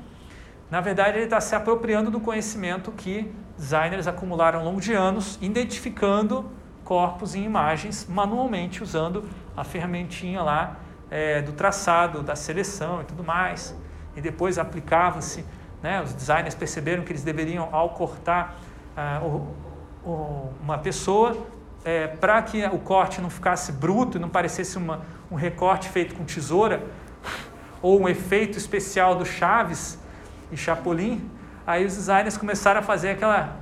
[0.70, 5.38] Na verdade, ele está se apropriando do conhecimento que designers acumularam ao longo de anos,
[5.40, 6.51] identificando
[6.87, 9.24] corpos em imagens manualmente usando
[9.57, 10.76] a ferramentinha lá
[11.11, 13.76] é, do traçado, da seleção e tudo mais.
[14.16, 15.45] E depois aplicava-se,
[15.82, 18.57] né, os designers perceberam que eles deveriam, ao cortar
[18.97, 19.55] ah, o,
[20.09, 21.37] o, uma pessoa,
[21.84, 26.24] é, para que o corte não ficasse bruto não parecesse uma, um recorte feito com
[26.24, 26.82] tesoura,
[27.82, 29.99] ou um efeito especial do Chaves
[30.53, 31.28] e Chapolin,
[31.66, 33.57] aí os designers começaram a fazer aquela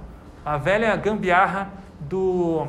[0.44, 2.68] a velha gambiarra do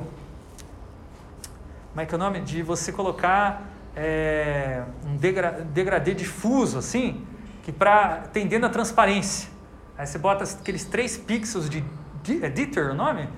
[1.95, 2.41] como é que é o nome?
[2.41, 7.25] De você colocar é, um degra, degradê difuso, assim,
[7.63, 9.49] que para tendendo a transparência.
[9.97, 11.85] Aí você bota aqueles três pixels de,
[12.21, 13.29] de é Dieter o nome?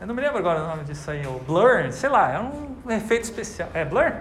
[0.00, 2.90] Eu não me lembro agora o nome disso aí, o blur, sei lá, é um
[2.90, 3.68] efeito especial.
[3.72, 4.12] É blur?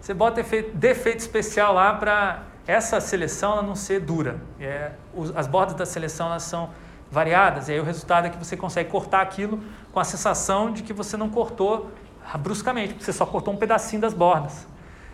[0.00, 4.36] Você bota efeito, defeito especial lá para essa seleção não ser dura.
[4.60, 6.70] É, os, as bordas da seleção elas são
[7.10, 9.60] variadas, e aí o resultado é que você consegue cortar aquilo
[9.90, 11.90] com a sensação de que você não cortou
[12.36, 14.66] bruscamente, porque você só cortou um pedacinho das bordas.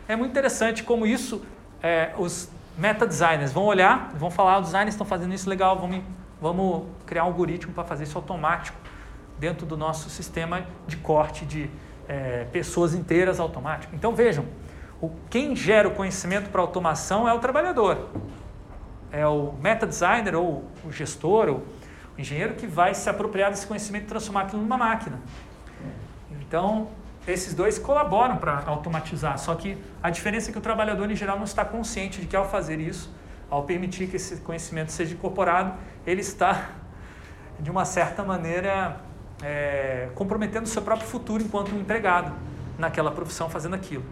[0.08, 1.42] É muito interessante como isso,
[1.82, 6.02] é, os meta designers vão olhar, vão falar, os designers estão fazendo isso legal, vamos,
[6.40, 8.76] vamos criar um algoritmo para fazer isso automático
[9.38, 11.70] dentro do nosso sistema de corte de
[12.08, 13.94] é, pessoas inteiras automático.
[13.94, 14.44] Então vejam,
[15.00, 18.08] o, quem gera o conhecimento para automação é o trabalhador.
[19.10, 21.62] É o meta designer ou o gestor ou
[22.16, 25.20] o engenheiro que vai se apropriar desse conhecimento e transformar aquilo numa máquina.
[26.40, 26.88] Então,
[27.26, 31.36] esses dois colaboram para automatizar, só que a diferença é que o trabalhador em geral
[31.36, 33.10] não está consciente de que ao fazer isso,
[33.50, 35.74] ao permitir que esse conhecimento seja incorporado,
[36.06, 36.70] ele está,
[37.58, 39.00] de uma certa maneira,
[39.42, 42.32] é, comprometendo o seu próprio futuro enquanto empregado
[42.78, 44.04] naquela profissão fazendo aquilo.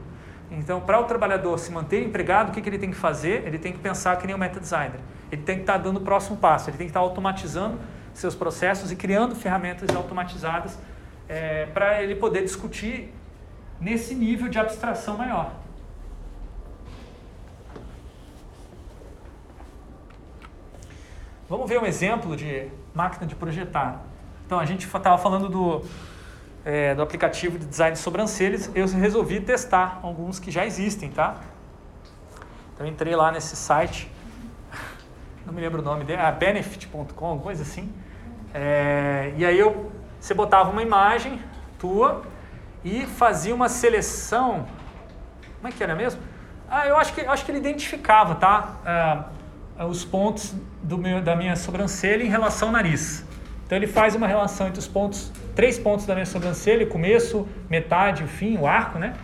[0.51, 3.47] Então, para o trabalhador se manter empregado, o que, que ele tem que fazer?
[3.47, 5.01] Ele tem que pensar que nem o meta designer.
[5.31, 7.79] Ele tem que estar dando o próximo passo, ele tem que estar automatizando
[8.13, 10.79] seus processos e criando ferramentas automatizadas
[11.29, 13.13] é, para ele poder discutir
[13.81, 15.53] nesse nível de abstração maior.
[21.49, 24.01] Vamos ver um exemplo de máquina de projetar.
[24.47, 25.85] Então, a gente estava falando do,
[26.65, 31.41] é, do aplicativo de design de sobrancelhas, eu resolvi testar alguns que já existem, tá?
[32.75, 34.11] Então, entrei lá nesse site,
[35.45, 37.93] não me lembro o nome dele, ah, benefit.com, coisa assim.
[38.55, 39.92] É, e aí eu,
[40.23, 41.41] você botava uma imagem
[41.81, 42.23] tua
[42.85, 44.67] e fazia uma seleção.
[45.57, 46.21] Como é que era mesmo?
[46.71, 48.77] Ah, eu acho que, acho que ele identificava, tá?
[48.87, 53.27] Ah, os pontos do meu, da minha sobrancelha em relação ao nariz.
[53.67, 58.23] Então ele faz uma relação entre os pontos, três pontos da minha sobrancelha, começo, metade,
[58.23, 59.15] o fim, o arco, né?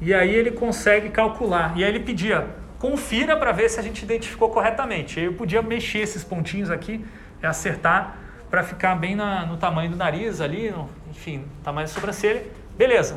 [0.00, 1.76] E aí ele consegue calcular.
[1.76, 2.46] E aí ele pedia,
[2.78, 5.18] confira para ver se a gente identificou corretamente.
[5.18, 7.04] Eu podia mexer esses pontinhos aqui,
[7.42, 8.19] acertar
[8.50, 12.44] para ficar bem na, no tamanho do nariz ali, no, enfim, tamanho da sobrancelha.
[12.76, 13.16] Beleza.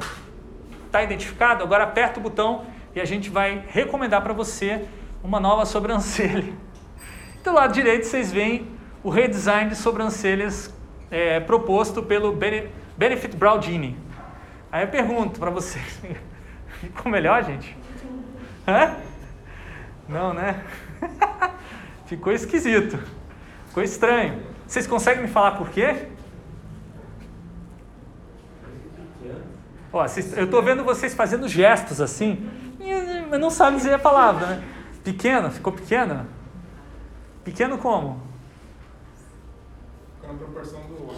[0.86, 1.63] Está identificado?
[1.63, 2.65] Agora aperta o botão
[2.95, 4.86] e a gente vai recomendar para você
[5.23, 6.53] uma nova sobrancelha.
[7.43, 8.67] Do lado direito vocês veem
[9.03, 10.73] o redesign de sobrancelhas
[11.11, 12.38] é, proposto pelo
[12.97, 13.97] Benefit Braudini.
[14.71, 16.01] Aí eu pergunto para vocês,
[16.79, 17.75] ficou melhor, gente?
[18.65, 18.95] Hã?
[20.07, 20.63] Não, né?
[22.05, 22.97] ficou esquisito,
[23.67, 24.52] ficou estranho.
[24.74, 26.07] Vocês conseguem me falar por quê?
[29.93, 30.03] Ó,
[30.36, 32.49] eu estou vendo vocês fazendo gestos assim,
[33.30, 34.63] mas não sabe dizer a palavra, né?
[35.03, 36.26] Pequeno, ficou pequeno?
[37.43, 38.19] Pequeno como?
[40.24, 41.17] na proporção do olho.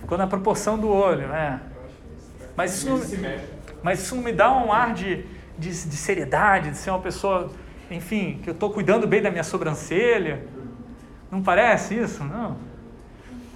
[0.00, 1.62] Ficou na proporção do olho, né?
[2.54, 3.00] Mas isso, não,
[3.82, 5.24] mas isso não me dá um ar de,
[5.58, 7.50] de, de seriedade, de ser uma pessoa,
[7.90, 10.44] enfim, que eu estou cuidando bem da minha sobrancelha.
[11.30, 12.22] Não parece isso?
[12.22, 12.68] Não.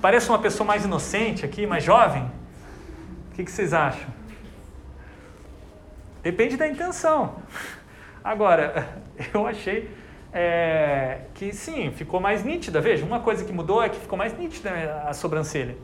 [0.05, 2.30] Parece uma pessoa mais inocente aqui, mais jovem?
[3.30, 4.07] O que, que vocês acham?
[6.22, 7.36] Depende da intenção.
[8.22, 9.00] Agora,
[9.32, 9.90] eu achei
[10.30, 12.82] é, que sim, ficou mais nítida.
[12.82, 15.74] Veja, uma coisa que mudou é que ficou mais nítida a sobrancelha.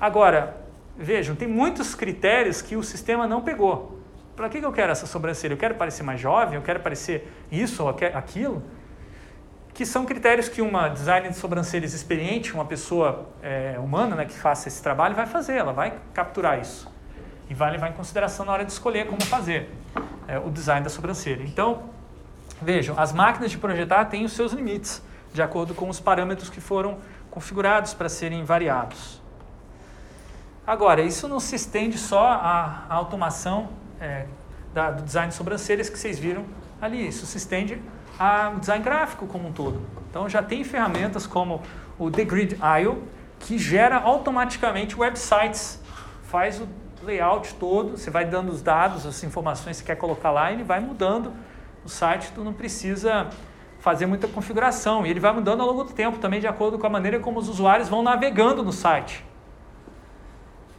[0.00, 0.56] Agora,
[0.96, 4.00] vejam, tem muitos critérios que o sistema não pegou.
[4.34, 5.52] Para que, que eu quero essa sobrancelha?
[5.52, 8.64] Eu quero parecer mais jovem, eu quero parecer isso ou aquilo?
[9.78, 14.36] Que são critérios que uma designer de sobrancelhas experiente, uma pessoa é, humana né, que
[14.36, 16.90] faça esse trabalho, vai fazer, ela vai capturar isso.
[17.48, 19.70] E vai levar em consideração na hora de escolher como fazer
[20.26, 21.44] é, o design da sobrancelha.
[21.44, 21.84] Então,
[22.60, 25.00] Vejam, as máquinas de projetar têm os seus limites,
[25.32, 26.98] de acordo com os parâmetros que foram
[27.30, 29.22] configurados para serem variados.
[30.66, 33.68] Agora, isso não se estende só à, à automação
[34.00, 34.26] é,
[34.74, 36.44] da, do design de sobrancelhas que vocês viram
[36.82, 37.80] ali, isso se estende
[38.18, 39.80] ao design gráfico como um todo.
[40.10, 41.62] Então já tem ferramentas como
[41.98, 43.02] o The Grid IO,
[43.38, 45.80] que gera automaticamente websites,
[46.24, 46.68] faz o
[47.04, 50.64] layout todo, você vai dando os dados, as informações que quer colocar lá, e ele
[50.64, 51.32] vai mudando
[51.84, 53.28] o site tu não precisa
[53.80, 56.86] fazer muita configuração e ele vai mudando ao longo do tempo também de acordo com
[56.86, 59.24] a maneira como os usuários vão navegando no site.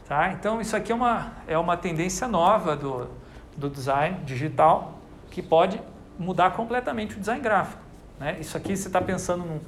[0.07, 0.31] Tá?
[0.31, 3.07] Então isso aqui é uma, é uma tendência nova do,
[3.55, 4.99] do design digital
[5.31, 5.81] que pode
[6.19, 7.81] mudar completamente o design gráfico.
[8.19, 8.37] Né?
[8.39, 9.59] Isso aqui você está pensando num,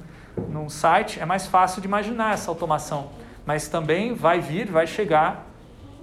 [0.48, 3.10] num site, é mais fácil de imaginar essa automação,
[3.46, 5.46] mas também vai vir, vai chegar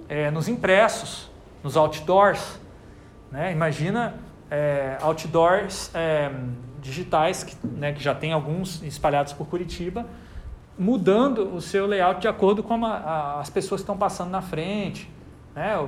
[0.08, 1.30] é, nos impressos,
[1.62, 2.58] nos outdoors.
[3.30, 3.52] Né?
[3.52, 4.14] Imagina
[4.50, 6.30] é, outdoors é,
[6.82, 10.04] digitais, que, né, que já tem alguns espalhados por Curitiba,
[10.76, 14.42] mudando o seu layout de acordo com a, a, as pessoas que estão passando na
[14.42, 15.10] frente,
[15.54, 15.86] né?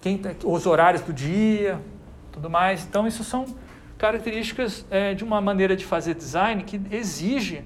[0.00, 1.80] Quem, tá, os horários do dia,
[2.32, 2.84] tudo mais.
[2.84, 3.46] Então, isso são
[4.06, 7.64] características é, de uma maneira de fazer design que exige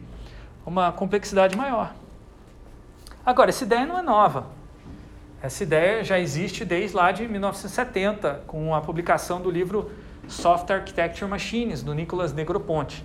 [0.64, 1.92] uma complexidade maior.
[3.24, 4.46] Agora, essa ideia não é nova.
[5.42, 9.90] Essa ideia já existe desde lá de 1970, com a publicação do livro
[10.28, 13.04] Software Architecture Machines, do Nicolas Negroponte.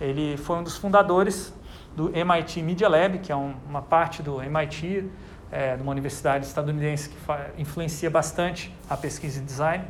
[0.00, 1.54] Ele foi um dos fundadores
[1.94, 5.08] do MIT Media Lab, que é um, uma parte do MIT,
[5.52, 7.16] é, uma universidade estadunidense que
[7.58, 9.84] influencia bastante a pesquisa e design.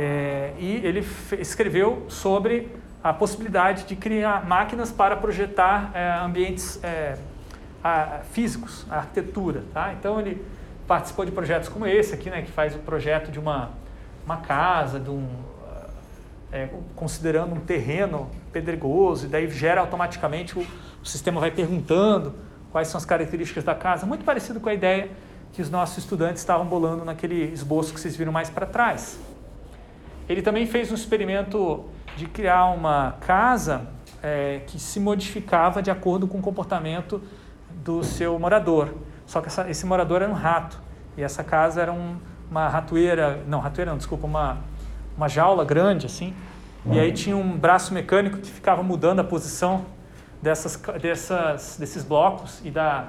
[0.00, 1.04] É, e ele
[1.40, 2.70] escreveu sobre
[3.02, 7.18] a possibilidade de criar máquinas para projetar é, ambientes é,
[7.82, 9.64] a, físicos, a arquitetura.
[9.74, 9.92] Tá?
[9.98, 10.46] Então ele
[10.86, 13.70] participou de projetos como esse aqui, né, que faz o projeto de uma,
[14.24, 15.26] uma casa, de um,
[16.52, 20.64] é, considerando um terreno pedregoso, e daí gera automaticamente o,
[21.02, 22.36] o sistema vai perguntando
[22.70, 25.10] quais são as características da casa, muito parecido com a ideia
[25.52, 29.18] que os nossos estudantes estavam bolando naquele esboço que vocês viram mais para trás.
[30.28, 31.84] Ele também fez um experimento
[32.16, 33.88] de criar uma casa
[34.22, 37.22] é, que se modificava de acordo com o comportamento
[37.84, 38.94] do seu morador.
[39.26, 40.80] Só que essa, esse morador era um rato
[41.16, 42.16] e essa casa era um,
[42.50, 44.58] uma ratoeira, não, ratoeira não, desculpa, uma,
[45.16, 46.34] uma jaula grande assim.
[46.90, 49.84] E aí tinha um braço mecânico que ficava mudando a posição
[50.40, 53.08] dessas, dessas, desses blocos e, da,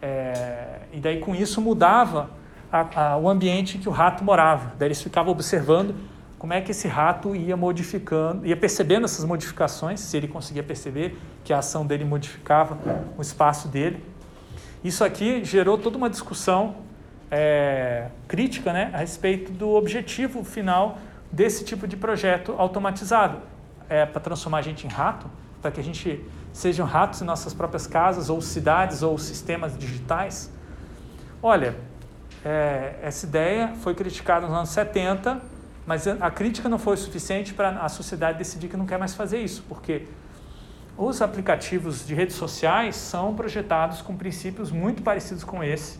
[0.00, 2.30] é, e daí com isso mudava
[2.72, 4.72] a, a, o ambiente que o rato morava.
[4.78, 5.94] Daí eles ficavam observando
[6.38, 11.18] como é que esse rato ia modificando, ia percebendo essas modificações, se ele conseguia perceber
[11.42, 12.78] que a ação dele modificava
[13.16, 14.02] o espaço dele.
[14.84, 16.76] Isso aqui gerou toda uma discussão
[17.30, 20.98] é, crítica né, a respeito do objetivo final
[21.30, 23.40] desse tipo de projeto automatizado.
[23.88, 25.26] É para transformar a gente em rato,
[25.60, 30.52] para que a gente sejam ratos em nossas próprias casas, ou cidades, ou sistemas digitais?
[31.42, 31.74] Olha,
[32.44, 35.40] é, essa ideia foi criticada nos anos 70,
[35.88, 39.40] mas a crítica não foi suficiente para a sociedade decidir que não quer mais fazer
[39.40, 40.02] isso, porque
[40.98, 45.98] os aplicativos de redes sociais são projetados com princípios muito parecidos com esse,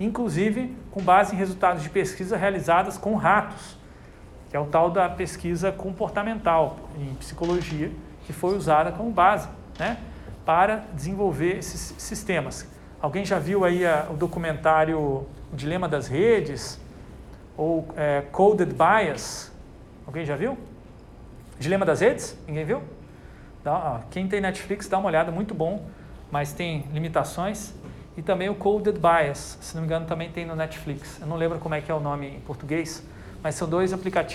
[0.00, 3.76] inclusive com base em resultados de pesquisa realizadas com ratos,
[4.48, 7.92] que é o tal da pesquisa comportamental em psicologia,
[8.24, 9.46] que foi usada como base
[9.78, 9.98] né,
[10.42, 12.66] para desenvolver esses sistemas.
[12.98, 16.80] Alguém já viu aí a, o documentário O Dilema das Redes
[17.56, 19.52] ou é, Coded Bias?
[20.06, 20.58] Alguém já viu?
[21.58, 22.36] Dilema das Redes?
[22.46, 22.82] Ninguém viu?
[23.62, 25.86] Dá, ó, quem tem Netflix dá uma olhada, muito bom,
[26.30, 27.72] mas tem limitações.
[28.16, 31.20] E também o Coded Bias, se não me engano, também tem no Netflix.
[31.20, 33.02] Eu não lembro como é que é o nome em português,
[33.42, 33.92] mas são dois,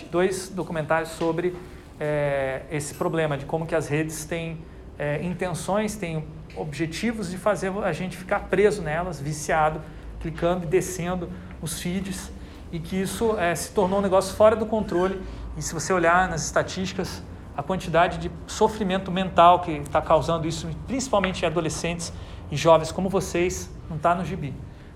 [0.10, 1.56] dois documentários sobre
[2.00, 4.58] é, esse problema de como que as redes têm
[4.98, 6.24] é, intenções, têm
[6.56, 9.82] objetivos de fazer a gente ficar preso nelas, viciado,
[10.20, 11.30] clicando e descendo
[11.62, 12.32] os feeds,
[12.72, 15.22] e que isso é, se tornou um negócio fora do controle.
[15.56, 17.24] E se você olhar nas estatísticas,
[17.56, 22.14] a quantidade de sofrimento mental que está causando isso, principalmente em adolescentes
[22.52, 24.54] e jovens como vocês, não está no gibi.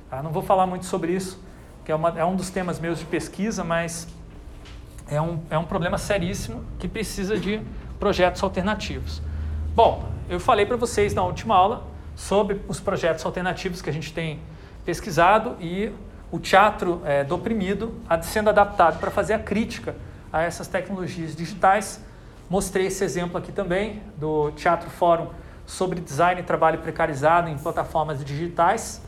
[0.10, 0.22] Tá?
[0.22, 1.44] Não vou falar muito sobre isso,
[1.84, 4.08] que é, uma, é um dos temas meus de pesquisa, mas
[5.08, 7.62] é um, é um problema seríssimo que precisa de
[8.00, 9.22] projetos alternativos.
[9.76, 11.84] Bom, eu falei para vocês na última aula
[12.16, 14.40] sobre os projetos alternativos que a gente tem
[14.86, 15.92] pesquisado e
[16.32, 19.96] o teatro é, do oprimido sendo adaptado para fazer a crítica
[20.32, 22.02] a essas tecnologias digitais.
[22.50, 25.30] Mostrei esse exemplo aqui também do Teatro Fórum
[25.66, 29.02] sobre design e trabalho precarizado em plataformas digitais,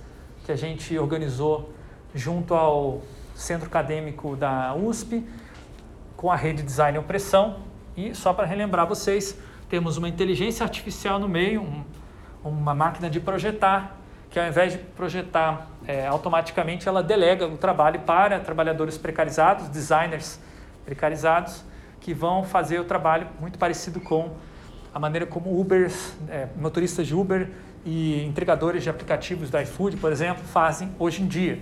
[0.46, 1.74] que a gente organizou
[2.14, 3.02] junto ao
[3.36, 5.26] Centro Acadêmico da USP,
[6.16, 7.60] com a rede Design e Opressão.
[7.96, 9.38] E só para relembrar vocês,
[9.70, 11.84] temos uma inteligência artificial no meio, um,
[12.44, 13.98] uma máquina de projetar,
[14.30, 20.40] que ao invés de projetar é, automaticamente, ela delega o trabalho para trabalhadores precarizados, designers
[20.86, 21.64] precarizados,
[22.00, 24.32] que vão fazer o trabalho muito parecido com
[24.94, 25.92] a maneira como Uber,
[26.30, 27.50] é, motoristas de Uber
[27.86, 31.60] e entregadores de aplicativos da iFood, por exemplo, fazem hoje em dia.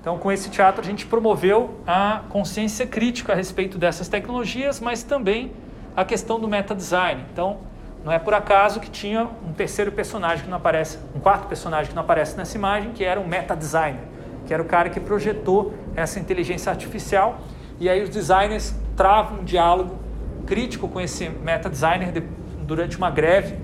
[0.00, 5.02] Então, com esse teatro, a gente promoveu a consciência crítica a respeito dessas tecnologias, mas
[5.02, 5.52] também
[5.94, 7.24] a questão do meta design.
[7.32, 7.58] Então,
[8.04, 11.90] não é por acaso que tinha um terceiro personagem que não aparece, um quarto personagem
[11.90, 14.00] que não aparece nessa imagem, que era um meta designer,
[14.46, 17.40] que era o cara que projetou essa inteligência artificial.
[17.78, 19.98] E aí os designers travam um diálogo
[20.46, 22.22] crítico com esse meta designer de,
[22.62, 23.56] durante uma greve.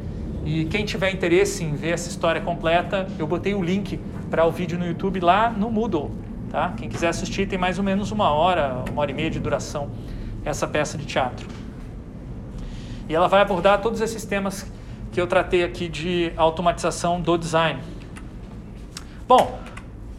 [0.45, 3.99] E quem tiver interesse em ver essa história completa, eu botei o link
[4.30, 6.11] para o vídeo no YouTube lá no Moodle.
[6.51, 6.74] Tá?
[6.76, 9.91] Quem quiser assistir tem mais ou menos uma hora, uma hora e meia de duração
[10.45, 11.66] essa peça de teatro.
[13.09, 14.67] E ela vai abordar todos esses temas
[15.13, 17.81] que eu tratei aqui de automatização do design.
[19.29, 19.59] Bom,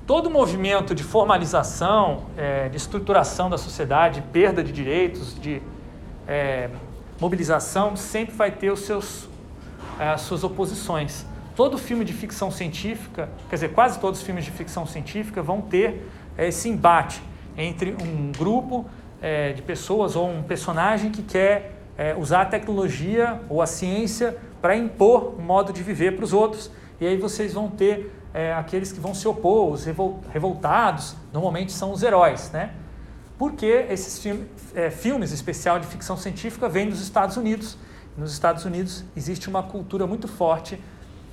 [0.05, 5.61] todo movimento de formalização, é, de estruturação da sociedade, perda de direitos, de
[6.27, 6.69] é,
[7.19, 9.27] mobilização, sempre vai ter os seus,
[9.99, 11.25] é, as suas oposições.
[11.55, 15.59] Todo filme de ficção científica, quer dizer, quase todos os filmes de ficção científica vão
[15.59, 17.21] ter é, esse embate
[17.57, 18.85] entre um grupo
[19.21, 24.37] é, de pessoas ou um personagem que quer é, usar a tecnologia ou a ciência
[24.61, 26.69] para impor um modo de viver para os outros.
[27.01, 31.71] E aí vocês vão ter é, aqueles que vão se opor, os revol revoltados, normalmente
[31.71, 32.71] são os heróis, né?
[33.37, 34.43] Porque esses film
[34.75, 37.77] é, filmes especial de ficção científica vêm dos Estados Unidos.
[38.17, 40.81] Nos Estados Unidos existe uma cultura muito forte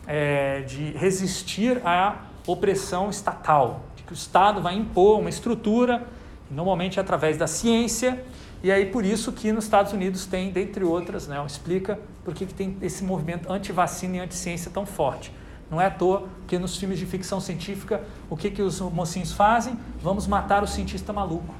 [0.07, 6.07] é, de resistir à opressão estatal, de que o Estado vai impor uma estrutura,
[6.51, 8.23] normalmente através da ciência,
[8.65, 12.47] e aí por isso que nos Estados Unidos tem, dentre outras, né, explica por que
[12.47, 15.31] tem esse movimento anti-vacina e anti-ciência tão forte.
[15.71, 19.33] Não é à toa que nos filmes de ficção científica, o que, que os mocinhos
[19.33, 19.79] fazem?
[20.01, 21.55] Vamos matar o cientista maluco.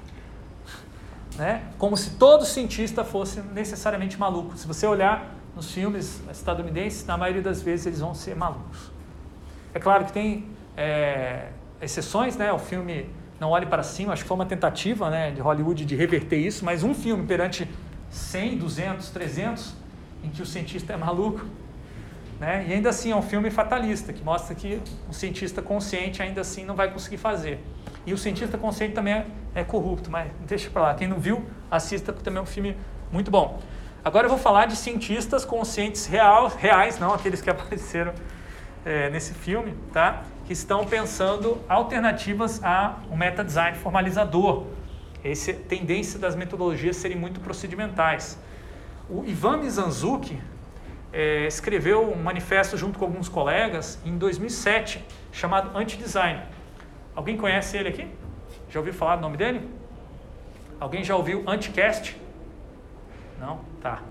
[1.36, 1.64] Né?
[1.76, 4.57] Como se todo cientista fosse necessariamente maluco.
[4.57, 8.90] Se você olhar nos filmes estadunidenses, na maioria das vezes eles vão ser malucos.
[9.74, 11.48] É claro que tem é,
[11.82, 12.50] exceções, né?
[12.50, 13.11] O filme
[13.41, 16.64] Não Olhe Para Cima, acho que foi uma tentativa né, de Hollywood de reverter isso,
[16.64, 17.68] mas um filme perante
[18.11, 19.74] 100, 200, 300,
[20.22, 21.45] em que o cientista é maluco,
[22.39, 22.64] né?
[22.68, 26.64] E ainda assim é um filme fatalista, que mostra que o cientista consciente ainda assim
[26.64, 27.61] não vai conseguir fazer.
[28.07, 30.95] E o cientista consciente também é, é corrupto, mas deixa para lá.
[30.95, 32.76] Quem não viu, assista, porque também é um filme
[33.11, 33.61] muito bom.
[34.05, 38.12] Agora eu vou falar de cientistas conscientes real, reais, não aqueles que apareceram
[38.85, 40.22] é, nesse filme, tá?
[40.45, 44.64] Que estão pensando alternativas a um meta-design formalizador.
[45.22, 48.38] Essa tendência das metodologias serem muito procedimentais.
[49.09, 50.38] O Ivan Mizanzuki,
[51.12, 56.42] é, escreveu um manifesto junto com alguns colegas em 2007, chamado Anti-Design.
[57.14, 58.09] Alguém conhece ele aqui?
[58.68, 59.68] Já ouviu falar do nome dele?
[60.80, 62.20] Alguém já ouviu Anticast?
[63.40, 63.61] Não?
[63.80, 64.03] Tá.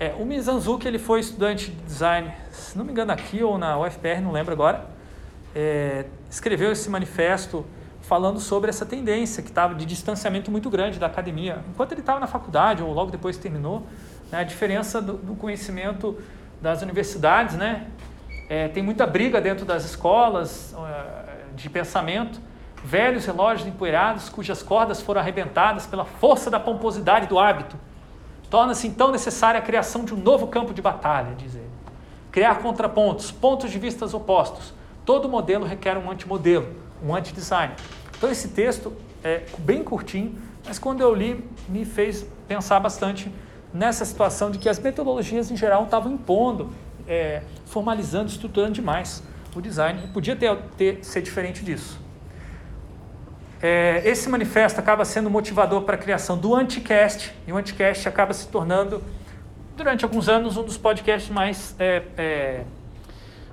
[0.00, 3.78] É, o Mizanzuki ele foi estudante de design, se não me engano aqui ou na
[3.78, 4.95] UFPR, não lembro agora.
[5.58, 7.64] É, escreveu esse manifesto
[8.02, 11.64] falando sobre essa tendência que estava de distanciamento muito grande da academia.
[11.70, 13.86] Enquanto ele estava na faculdade ou logo depois terminou,
[14.30, 14.40] né?
[14.40, 16.18] A diferença do, do, conhecimento
[16.60, 17.86] das universidades, né?
[18.50, 20.76] É, tem muita briga dentro das escolas
[21.54, 22.38] de pensamento.
[22.84, 27.78] Velhos relógios empoeirados, cujas cordas foram arrebentadas pela força da pomposidade do hábito.
[28.50, 31.70] Torna-se então necessária a criação de um novo campo de batalha, diz ele.
[32.30, 34.75] Criar contrapontos, pontos de vistas opostos.
[35.06, 36.68] Todo modelo requer um antimodelo,
[37.02, 37.72] um antidesign.
[38.18, 38.92] Então esse texto
[39.22, 40.36] é bem curtinho,
[40.66, 43.32] mas quando eu li me fez pensar bastante
[43.72, 46.72] nessa situação de que as metodologias em geral estavam impondo,
[47.06, 49.22] é, formalizando, estruturando demais
[49.54, 50.02] o design.
[50.04, 52.00] E podia ter, ter, ser diferente disso.
[53.62, 58.34] É, esse manifesto acaba sendo motivador para a criação do Anticast, e o Anticast acaba
[58.34, 59.02] se tornando,
[59.76, 62.64] durante alguns anos, um dos podcasts mais, é, é,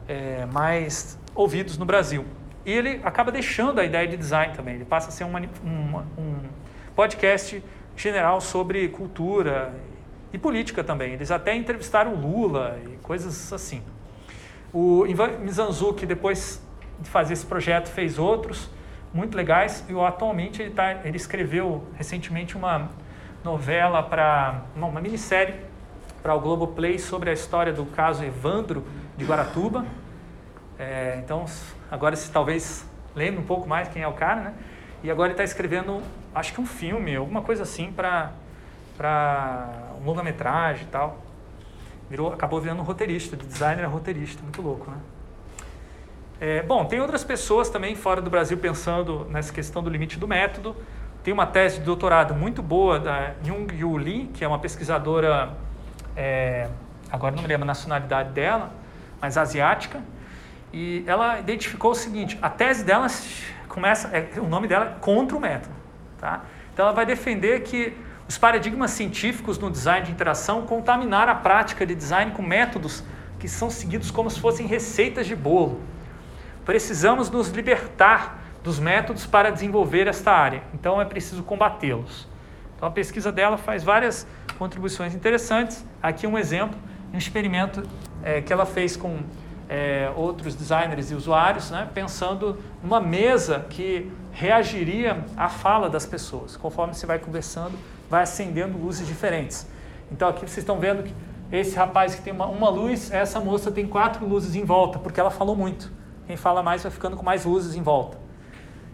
[0.08, 2.26] é mais ouvidos no Brasil.
[2.66, 5.98] E ele acaba deixando a ideia de design também, ele passa a ser um, um,
[6.18, 6.36] um
[6.96, 7.64] podcast
[7.96, 9.74] general sobre cultura
[10.32, 11.14] e política também.
[11.14, 13.82] Eles até entrevistaram Lula e coisas assim.
[14.74, 16.62] O Ivan Mizanzuki, depois
[17.00, 18.70] de fazer esse projeto, fez outros
[19.14, 22.90] muito legais e atualmente ele, tá, ele escreveu recentemente uma
[23.44, 25.56] novela para uma minissérie
[26.24, 28.84] para o Globoplay sobre a história do caso Evandro
[29.18, 29.86] de Guaratuba.
[30.78, 31.46] É, então,
[31.90, 32.86] agora se talvez
[33.16, 34.54] lembre um pouco mais quem é o cara, né?
[35.04, 36.02] E agora ele está escrevendo,
[36.34, 38.32] acho que um filme, alguma coisa assim para
[40.02, 41.18] um longa-metragem e tal.
[42.10, 44.98] Virou, acabou virando um roteirista, de designer a roteirista, muito louco, né?
[46.40, 50.28] É, bom, tem outras pessoas também fora do Brasil pensando nessa questão do limite do
[50.28, 50.76] método.
[51.24, 55.54] Tem uma tese de doutorado muito boa da Jung Yu Lee, que é uma pesquisadora,
[56.18, 56.68] é,
[57.10, 58.72] agora não me lembro a nacionalidade dela,
[59.22, 60.02] mas asiática.
[60.74, 63.08] E ela identificou o seguinte: a tese dela
[63.70, 65.76] começa, é, o nome dela é contra o método.
[66.18, 66.42] Tá?
[66.74, 67.96] Então ela vai defender que
[68.28, 73.04] os paradigmas científicos no design de interação contaminaram a prática de design com métodos
[73.40, 75.82] que são seguidos como se fossem receitas de bolo.
[76.66, 82.28] Precisamos nos libertar dos métodos para desenvolver esta área, então é preciso combatê-los.
[82.76, 84.26] Então a pesquisa dela faz várias
[84.58, 85.86] contribuições interessantes.
[86.02, 86.80] Aqui um exemplo,
[87.14, 87.84] um experimento
[88.24, 89.20] é, que ela fez com
[89.70, 96.58] é, outros designers e usuários, né, pensando numa mesa que reagiria à fala das pessoas.
[96.58, 97.78] Conforme você vai conversando,
[98.10, 99.68] vai acendendo luzes diferentes.
[100.12, 101.14] Então aqui vocês estão vendo que
[101.52, 105.20] esse rapaz que tem uma, uma luz, essa moça tem quatro luzes em volta, porque
[105.20, 105.92] ela falou muito.
[106.26, 108.18] Quem fala mais vai ficando com mais luzes em volta.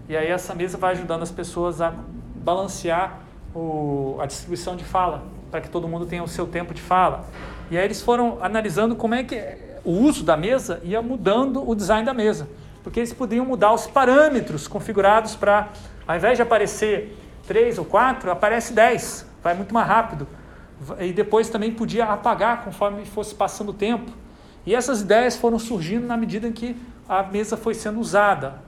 [0.08, 1.94] E aí essa mesa vai ajudando as pessoas a
[2.36, 3.20] balancear
[3.54, 7.26] o, a distribuição de fala, para que todo mundo tenha o seu tempo de fala.
[7.72, 9.36] E aí eles foram analisando como é que
[9.84, 12.48] o uso da mesa ia mudando o design da mesa.
[12.84, 15.70] Porque eles podiam mudar os parâmetros configurados para,
[16.08, 20.28] ao invés de aparecer 3 ou 4, aparece 10, vai muito mais rápido.
[21.00, 24.12] E depois também podia apagar conforme fosse passando o tempo.
[24.66, 26.76] E essas ideias foram surgindo na medida em que
[27.08, 28.62] a mesa foi sendo usada.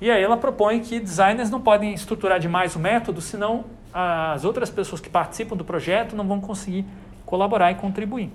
[0.00, 4.70] E aí ela propõe que designers não podem estruturar demais o método, senão as outras
[4.70, 6.84] pessoas que participam do projeto não vão conseguir
[7.24, 8.30] colaborar e contribuir.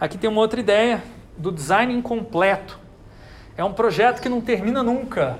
[0.00, 1.02] Aqui tem uma outra ideia
[1.36, 2.80] do design incompleto.
[3.54, 5.38] É um projeto que não termina nunca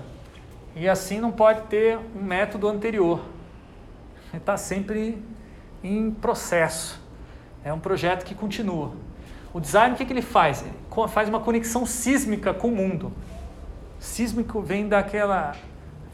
[0.76, 3.22] e assim não pode ter um método anterior.
[4.34, 5.16] Está sempre
[5.82, 7.00] em processo.
[7.64, 8.92] É um projeto que continua.
[9.50, 10.62] O design, o que, que ele faz?
[10.62, 10.74] Ele
[11.08, 13.10] faz uma conexão sísmica com o mundo.
[13.98, 15.56] Sísmico vem daquela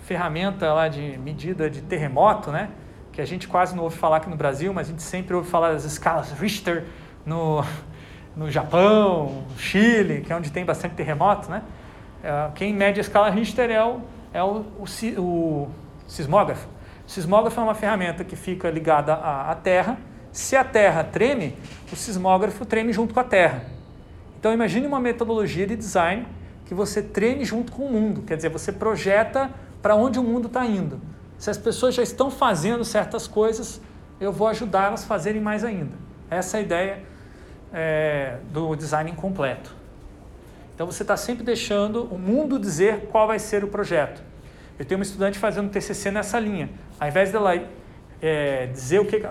[0.05, 2.71] ferramenta lá de medida de terremoto, né?
[3.11, 5.51] Que a gente quase não ouve falar aqui no Brasil, mas a gente sempre ouve
[5.51, 6.85] falar das escalas Richter
[7.25, 7.65] no,
[8.37, 11.63] no Japão, Chile, que é onde tem bastante terremoto, né?
[12.23, 14.01] É, quem mede a escala Richter é o,
[14.33, 14.85] é o, o,
[15.19, 15.69] o
[16.07, 16.69] sismógrafo.
[17.07, 19.97] O sismógrafo é uma ferramenta que fica ligada à, à Terra.
[20.33, 21.57] Se a Terra treme,
[21.91, 23.65] o sismógrafo treme junto com a Terra.
[24.39, 26.27] Então imagine uma metodologia de design
[26.67, 29.51] que você treme junto com o mundo, quer dizer, você projeta
[29.81, 31.01] para onde o mundo está indo.
[31.39, 33.81] Se as pessoas já estão fazendo certas coisas,
[34.21, 35.93] eu vou ajudá-las a fazerem mais ainda.
[36.29, 37.03] Essa é a ideia
[37.77, 39.77] é, do design incompleto.
[40.75, 44.23] Então você está sempre deixando o mundo dizer qual vai ser o projeto.
[44.79, 46.71] Eu tenho uma estudante fazendo TCC nessa linha.
[46.99, 47.55] Ao invés dela
[48.23, 49.23] é, dizer o que,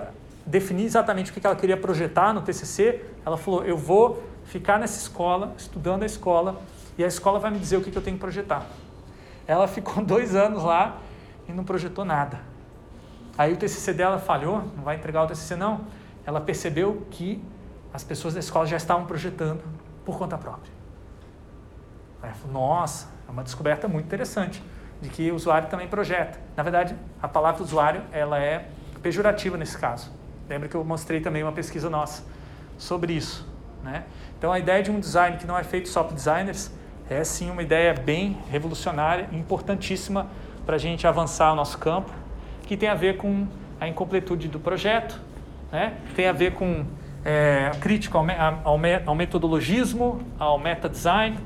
[0.45, 4.99] definir exatamente o que ela queria projetar no TCC, ela falou: eu vou ficar nessa
[4.99, 6.61] escola, estudando a escola,
[6.97, 8.67] e a escola vai me dizer o que eu tenho que projetar.
[9.47, 10.99] Ela ficou dois anos lá
[11.47, 12.39] e não projetou nada.
[13.37, 15.81] Aí o TCC dela falhou, não vai entregar o TCC não.
[16.25, 17.41] Ela percebeu que
[17.95, 19.63] as pessoas da escola já estavam projetando
[20.03, 20.71] por conta própria.
[22.21, 24.61] Aí ela falou, nossa, é uma descoberta muito interessante
[25.01, 26.37] de que o usuário também projeta.
[26.57, 28.67] Na verdade, a palavra usuário ela é
[29.01, 30.11] pejorativa nesse caso.
[30.49, 32.23] Lembra que eu mostrei também uma pesquisa nossa
[32.77, 33.47] sobre isso.
[33.81, 34.03] Né?
[34.37, 36.71] Então, a ideia de um design que não é feito só para designers
[37.09, 40.27] é sim uma ideia bem revolucionária importantíssima
[40.65, 42.11] para a gente avançar o nosso campo,
[42.63, 43.47] que tem a ver com
[43.79, 45.17] a incompletude do projeto,
[45.71, 45.97] né?
[46.13, 46.85] tem a ver com
[47.25, 48.25] é, crítica ao,
[48.63, 51.37] ao, ao metodologismo, ao meta-design.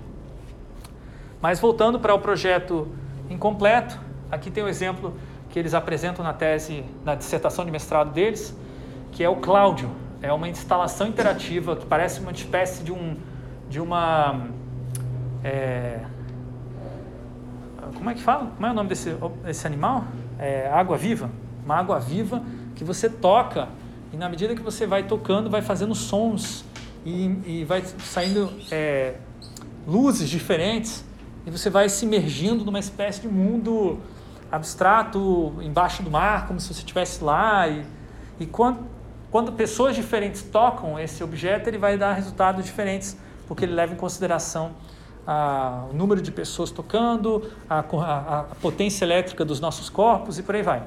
[1.42, 2.90] Mas voltando para o projeto
[3.30, 3.98] incompleto,
[4.30, 5.16] aqui tem um exemplo
[5.50, 8.56] que eles apresentam na tese, na dissertação de mestrado deles,
[9.14, 9.90] que é o Cláudio.
[10.22, 13.16] É uma instalação interativa que parece uma espécie de um
[13.70, 14.48] de uma
[15.44, 16.00] é,
[17.96, 18.52] como é que fala?
[18.56, 20.06] Como é o nome desse, desse animal?
[20.38, 21.30] É, água viva.
[21.66, 22.42] Uma água viva
[22.76, 23.68] que você toca
[24.12, 26.66] e na medida que você vai tocando, vai fazendo sons
[27.06, 29.16] e, e vai saindo é,
[29.88, 31.04] luzes diferentes
[31.46, 34.00] e você vai se imergindo numa espécie de mundo
[34.52, 37.68] abstrato embaixo do mar, como se você estivesse lá.
[37.68, 37.86] E,
[38.40, 38.80] e quando,
[39.30, 43.18] quando pessoas diferentes tocam esse objeto, ele vai dar resultados diferentes,
[43.48, 44.72] porque ele leva em consideração
[45.26, 50.44] a, o número de pessoas tocando, a, a, a, potência elétrica dos nossos corpos e
[50.44, 50.84] por aí vai.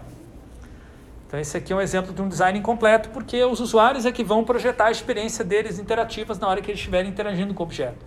[1.32, 4.22] Então esse aqui é um exemplo de um design incompleto, porque os usuários é que
[4.22, 8.04] vão projetar a experiência deles interativas na hora que eles estiverem interagindo com o objeto.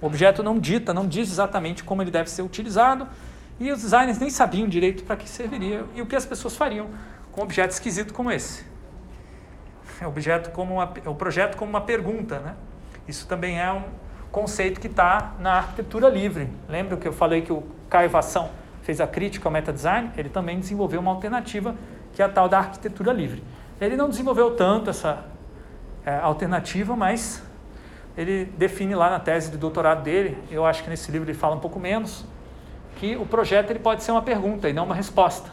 [0.00, 3.08] O objeto não dita, não diz exatamente como ele deve ser utilizado,
[3.58, 6.86] e os designers nem sabiam direito para que serviria e o que as pessoas fariam
[7.32, 8.64] com um objeto esquisito como esse.
[10.00, 12.54] É o, objeto como uma, é o projeto como uma pergunta, né?
[13.08, 13.82] Isso também é um,
[14.30, 16.48] conceito que está na arquitetura livre.
[16.68, 18.50] Lembra que eu falei que o Caio Vassão
[18.82, 20.12] fez a crítica ao meta-design?
[20.16, 21.74] Ele também desenvolveu uma alternativa
[22.18, 23.44] que é a tal da arquitetura livre.
[23.80, 25.24] Ele não desenvolveu tanto essa
[26.04, 27.40] é, alternativa, mas
[28.16, 31.54] ele define lá na tese de doutorado dele, eu acho que nesse livro ele fala
[31.54, 32.24] um pouco menos,
[32.96, 35.52] que o projeto ele pode ser uma pergunta e não uma resposta.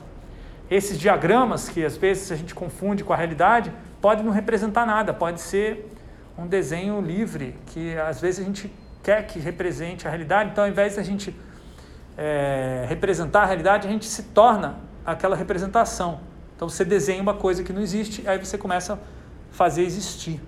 [0.67, 3.71] Esses diagramas que às vezes a gente confunde com a realidade,
[4.01, 5.95] podem não representar nada, pode ser
[6.35, 8.73] um desenho livre, que às vezes a gente
[9.03, 11.39] quer que represente a realidade, então ao invés de a gente
[12.17, 16.33] é, representar a realidade, a gente se torna aquela representação.
[16.55, 18.97] Então você desenha uma coisa que não existe, aí você começa a
[19.51, 20.41] fazer existir.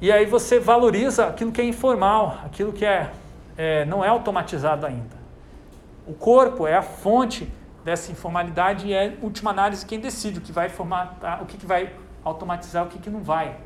[0.00, 3.12] E aí você valoriza aquilo que é informal, aquilo que é,
[3.56, 5.22] é não é automatizado ainda.
[6.06, 7.50] O corpo é a fonte
[7.84, 11.92] dessa informalidade e é, última análise, quem decide o que vai formatar, o que vai
[12.24, 13.56] automatizar o que, que não vai.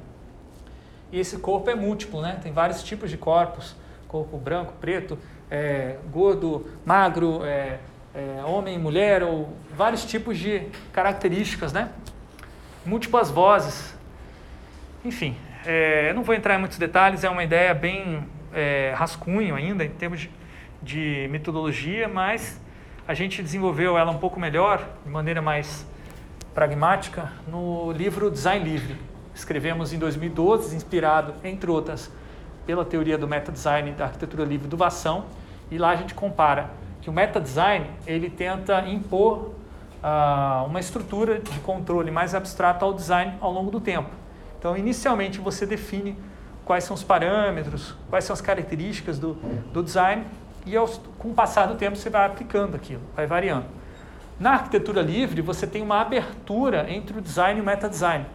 [1.13, 2.39] E esse corpo é múltiplo, né?
[2.43, 3.77] Tem vários tipos de corpos,
[4.09, 5.19] corpo branco, preto,
[5.51, 7.79] é, gordo, magro, é,
[8.17, 11.91] é, homem, mulher, ou vários tipos de características, né?
[12.85, 13.95] Múltiplas vozes.
[15.05, 15.37] Enfim,
[15.67, 19.85] é, eu não vou entrar em muitos detalhes, é uma ideia bem é, rascunho ainda
[19.85, 20.31] em termos de,
[20.83, 22.59] de metodologia, mas
[23.07, 25.87] a gente desenvolveu ela um pouco melhor, de maneira mais
[26.55, 28.97] pragmática, no livro Design Livre.
[29.35, 32.11] Escrevemos em 2012, inspirado, entre outras,
[32.65, 35.27] pela teoria do meta-design da arquitetura livre do Vação,
[35.71, 36.71] e lá a gente compara
[37.07, 39.53] que o meta-design ele tenta impor
[40.03, 44.11] uh, uma estrutura de controle mais abstrata ao design ao longo do tempo.
[44.59, 46.19] Então, inicialmente, você define
[46.65, 49.35] quais são os parâmetros, quais são as características do,
[49.73, 50.25] do design,
[50.67, 53.67] e aos, com o passar do tempo você vai aplicando aquilo, vai variando.
[54.41, 58.27] Na arquitetura livre, você tem uma abertura entre o design e o meta-design.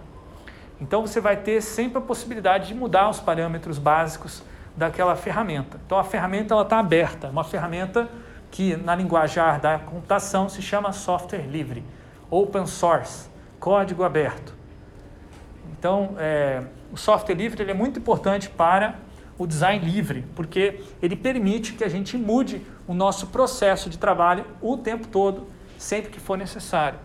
[0.79, 4.41] Então, você vai ter sempre a possibilidade de mudar os parâmetros básicos
[4.77, 5.77] daquela ferramenta.
[5.85, 8.07] Então, a ferramenta está aberta, uma ferramenta
[8.51, 11.83] que na linguajar da computação se chama software livre,
[12.29, 13.29] open source,
[13.59, 14.53] código aberto.
[15.71, 16.61] Então, é,
[16.91, 18.95] o software livre é muito importante para
[19.37, 24.45] o design livre, porque ele permite que a gente mude o nosso processo de trabalho
[24.61, 25.47] o tempo todo,
[25.77, 26.99] sempre que for necessário.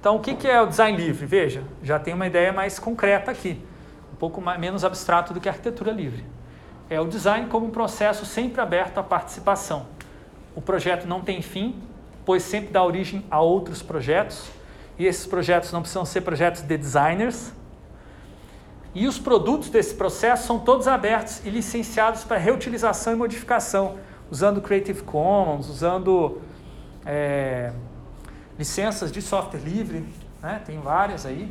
[0.00, 1.26] Então, o que é o design livre?
[1.26, 3.62] Veja, já tem uma ideia mais concreta aqui,
[4.12, 6.37] um pouco mais, menos abstrato do que a arquitetura livre
[6.90, 9.86] é o design como um processo sempre aberto à participação.
[10.54, 11.80] O projeto não tem fim,
[12.24, 14.48] pois sempre dá origem a outros projetos,
[14.98, 17.52] e esses projetos não precisam ser projetos de designers.
[18.94, 23.98] E os produtos desse processo são todos abertos e licenciados para reutilização e modificação,
[24.30, 26.40] usando Creative Commons, usando
[27.06, 27.72] é,
[28.58, 30.04] licenças de software livre,
[30.42, 30.60] né?
[30.66, 31.48] tem várias aí.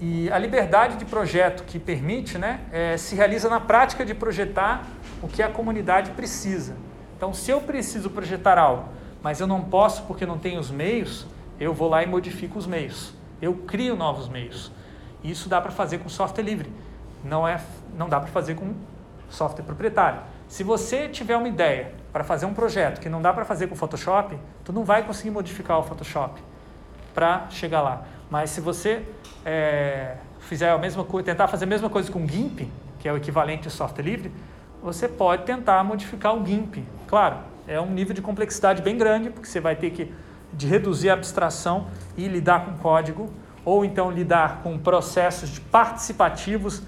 [0.00, 4.84] E a liberdade de projeto que permite né, é, se realiza na prática de projetar
[5.22, 6.76] o que a comunidade precisa.
[7.16, 8.88] Então, se eu preciso projetar algo,
[9.22, 11.26] mas eu não posso porque não tenho os meios,
[11.58, 13.14] eu vou lá e modifico os meios.
[13.40, 14.70] Eu crio novos meios.
[15.24, 16.70] Isso dá para fazer com software livre.
[17.24, 17.58] Não, é,
[17.96, 18.74] não dá para fazer com
[19.30, 20.20] software proprietário.
[20.46, 23.74] Se você tiver uma ideia para fazer um projeto que não dá para fazer com
[23.74, 26.40] Photoshop, tu não vai conseguir modificar o Photoshop
[27.14, 28.04] para chegar lá.
[28.30, 29.02] Mas se você
[29.46, 32.68] é, fizer a mesma coisa, tentar fazer a mesma coisa com o GIMP,
[32.98, 34.32] que é o equivalente ao software livre,
[34.82, 36.84] você pode tentar modificar o GIMP.
[37.06, 37.36] Claro,
[37.68, 40.12] é um nível de complexidade bem grande, porque você vai ter que
[40.52, 41.86] de reduzir a abstração
[42.16, 43.30] e lidar com código,
[43.64, 46.82] ou então lidar com processos participativos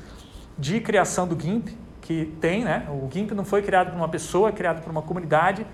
[0.58, 2.88] de criação do GIMP, que tem, né?
[2.88, 5.64] O GIMP não foi criado por uma pessoa, é criado por uma comunidade,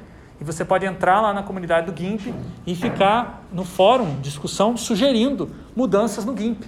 [0.41, 2.35] e você pode entrar lá na comunidade do GIMP
[2.67, 6.65] e ficar no fórum, discussão, sugerindo mudanças no GIMP.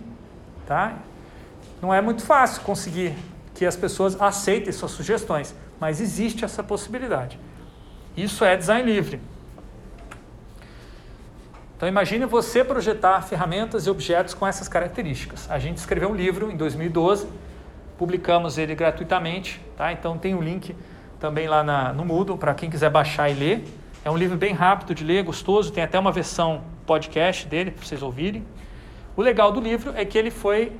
[0.66, 0.94] Tá?
[1.82, 3.14] Não é muito fácil conseguir
[3.54, 7.38] que as pessoas aceitem suas sugestões, mas existe essa possibilidade.
[8.16, 9.20] Isso é design livre.
[11.76, 15.50] Então imagine você projetar ferramentas e objetos com essas características.
[15.50, 17.28] A gente escreveu um livro em 2012,
[17.98, 19.92] publicamos ele gratuitamente, tá?
[19.92, 20.74] Então tem o um link
[21.18, 23.64] também lá na, no Moodle para quem quiser baixar e ler.
[24.04, 27.84] É um livro bem rápido de ler, gostoso, tem até uma versão podcast dele para
[27.84, 28.44] vocês ouvirem.
[29.16, 30.72] O legal do livro é que ele foi,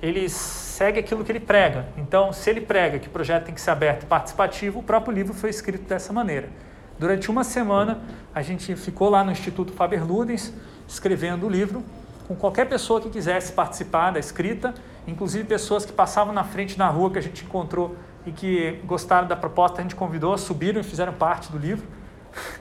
[0.00, 1.86] ele segue aquilo que ele prega.
[1.98, 5.12] Então, se ele prega que o projeto tem que ser aberto e participativo, o próprio
[5.12, 6.48] livro foi escrito dessa maneira.
[6.98, 7.98] Durante uma semana,
[8.34, 10.52] a gente ficou lá no Instituto Faber Ludens
[10.86, 11.82] escrevendo o livro,
[12.28, 14.72] com qualquer pessoa que quisesse participar da escrita,
[15.06, 19.26] inclusive pessoas que passavam na frente na rua que a gente encontrou e que gostaram
[19.26, 21.86] da proposta, a gente convidou, subiram e fizeram parte do livro.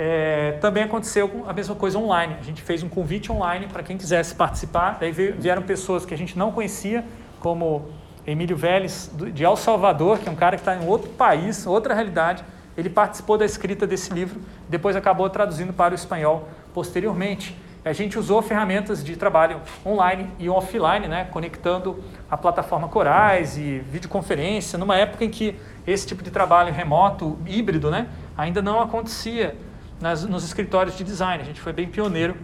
[0.00, 2.36] É, também aconteceu a mesma coisa online.
[2.38, 4.96] A gente fez um convite online para quem quisesse participar.
[5.00, 7.04] Daí vieram pessoas que a gente não conhecia,
[7.40, 7.90] como
[8.24, 11.94] Emílio Vélez, de El Salvador, que é um cara que está em outro país, outra
[11.94, 12.44] realidade.
[12.76, 17.56] Ele participou da escrita desse livro, depois acabou traduzindo para o espanhol posteriormente.
[17.88, 23.78] A gente usou ferramentas de trabalho online e offline, né, conectando a plataforma Corais e
[23.78, 29.56] videoconferência, numa época em que esse tipo de trabalho remoto, híbrido, né, ainda não acontecia
[29.98, 31.42] nas, nos escritórios de design.
[31.42, 32.36] A gente foi bem pioneiro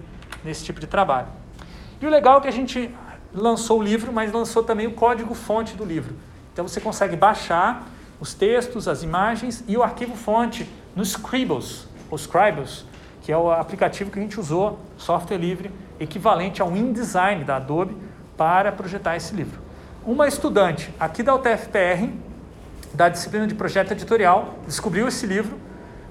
[0.43, 1.29] nesse tipo de trabalho.
[2.01, 2.95] E o legal é que a gente
[3.35, 6.17] lançou o livro, mas lançou também o código-fonte do livro.
[6.55, 7.87] Então você consegue baixar
[8.19, 10.67] os textos, as imagens e o arquivo-fonte
[10.97, 12.87] no Scribbles, ou Scribbles,
[13.25, 17.97] que é o aplicativo que a gente usou, software livre, equivalente ao InDesign da Adobe,
[18.37, 19.63] para projetar esse livro.
[20.05, 22.11] Uma estudante aqui da UTFPR,
[22.93, 25.59] da disciplina de projeto editorial, descobriu esse livro,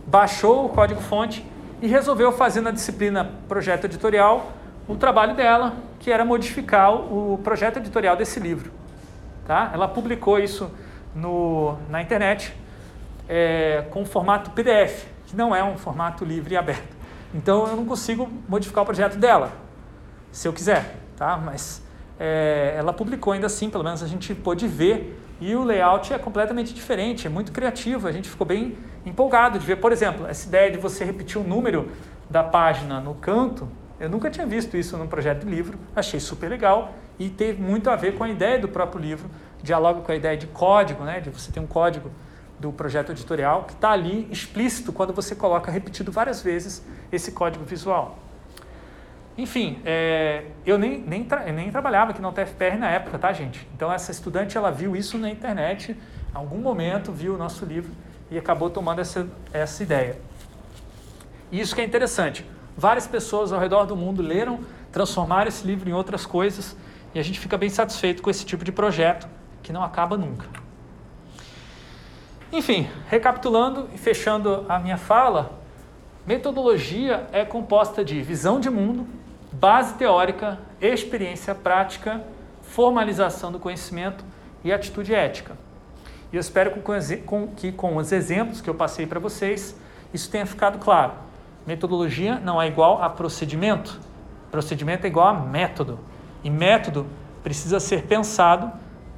[0.08, 1.46] baixou o código-fonte
[1.84, 4.52] e resolveu fazer na disciplina projeto editorial
[4.88, 8.72] o trabalho dela, que era modificar o projeto editorial desse livro.
[9.46, 9.70] Tá?
[9.72, 10.72] Ela publicou isso
[11.14, 12.56] no, na internet
[13.30, 17.03] é, com formato PDF, que não é um formato livre e aberto.
[17.34, 19.52] Então eu não consigo modificar o projeto dela,
[20.32, 21.36] se eu quiser, tá?
[21.38, 21.82] Mas
[22.20, 26.20] é, ela publicou ainda assim, pelo menos a gente pôde ver, e o layout é
[26.20, 30.48] completamente diferente, é muito criativo, a gente ficou bem empolgado de ver, por exemplo, essa
[30.48, 31.92] ideia de você repetir o número
[32.30, 33.68] da página no canto,
[34.00, 37.90] eu nunca tinha visto isso num projeto de livro, achei super legal e teve muito
[37.90, 39.30] a ver com a ideia do próprio livro,
[39.62, 42.10] dialoga com a ideia de código, né, de você ter um código
[42.64, 46.82] do projeto editorial que está ali explícito quando você coloca repetido várias vezes
[47.12, 48.18] esse código visual.
[49.38, 53.68] Enfim, é, eu nem, nem, tra nem trabalhava aqui na UTFPR na época, tá, gente?
[53.76, 55.98] Então, essa estudante, ela viu isso na internet, em
[56.34, 57.92] algum momento viu o nosso livro
[58.32, 60.18] e acabou tomando essa, essa ideia.
[61.52, 62.46] E isso que é interessante.
[62.78, 66.78] Várias pessoas ao redor do mundo leram, transformaram esse livro em outras coisas
[67.14, 69.28] e a gente fica bem satisfeito com esse tipo de projeto
[69.62, 70.63] que não acaba nunca.
[72.54, 75.54] Enfim, recapitulando e fechando a minha fala,
[76.24, 79.08] metodologia é composta de visão de mundo,
[79.52, 82.24] base teórica, experiência prática,
[82.62, 84.24] formalização do conhecimento
[84.64, 85.58] e atitude ética.
[86.32, 86.80] E eu espero
[87.56, 89.76] que com os exemplos que eu passei para vocês,
[90.14, 91.14] isso tenha ficado claro.
[91.66, 94.00] Metodologia não é igual a procedimento.
[94.52, 96.00] Procedimento é igual a método.
[96.44, 97.08] E método
[97.42, 98.72] precisa ser pensado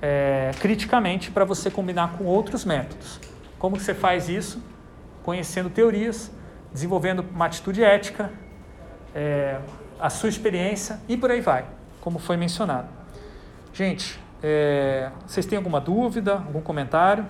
[0.08, 3.20] é, criticamente para você combinar com outros métodos.
[3.58, 4.64] Como você faz isso?
[5.24, 6.32] Conhecendo teorias,
[6.72, 8.32] desenvolvendo uma atitude ética,
[9.16, 9.58] é,
[10.00, 11.66] a sua experiência e por aí vai,
[12.02, 12.88] como foi mencionado.
[13.74, 17.26] Gente, é, vocês têm alguma dúvida, algum comentário?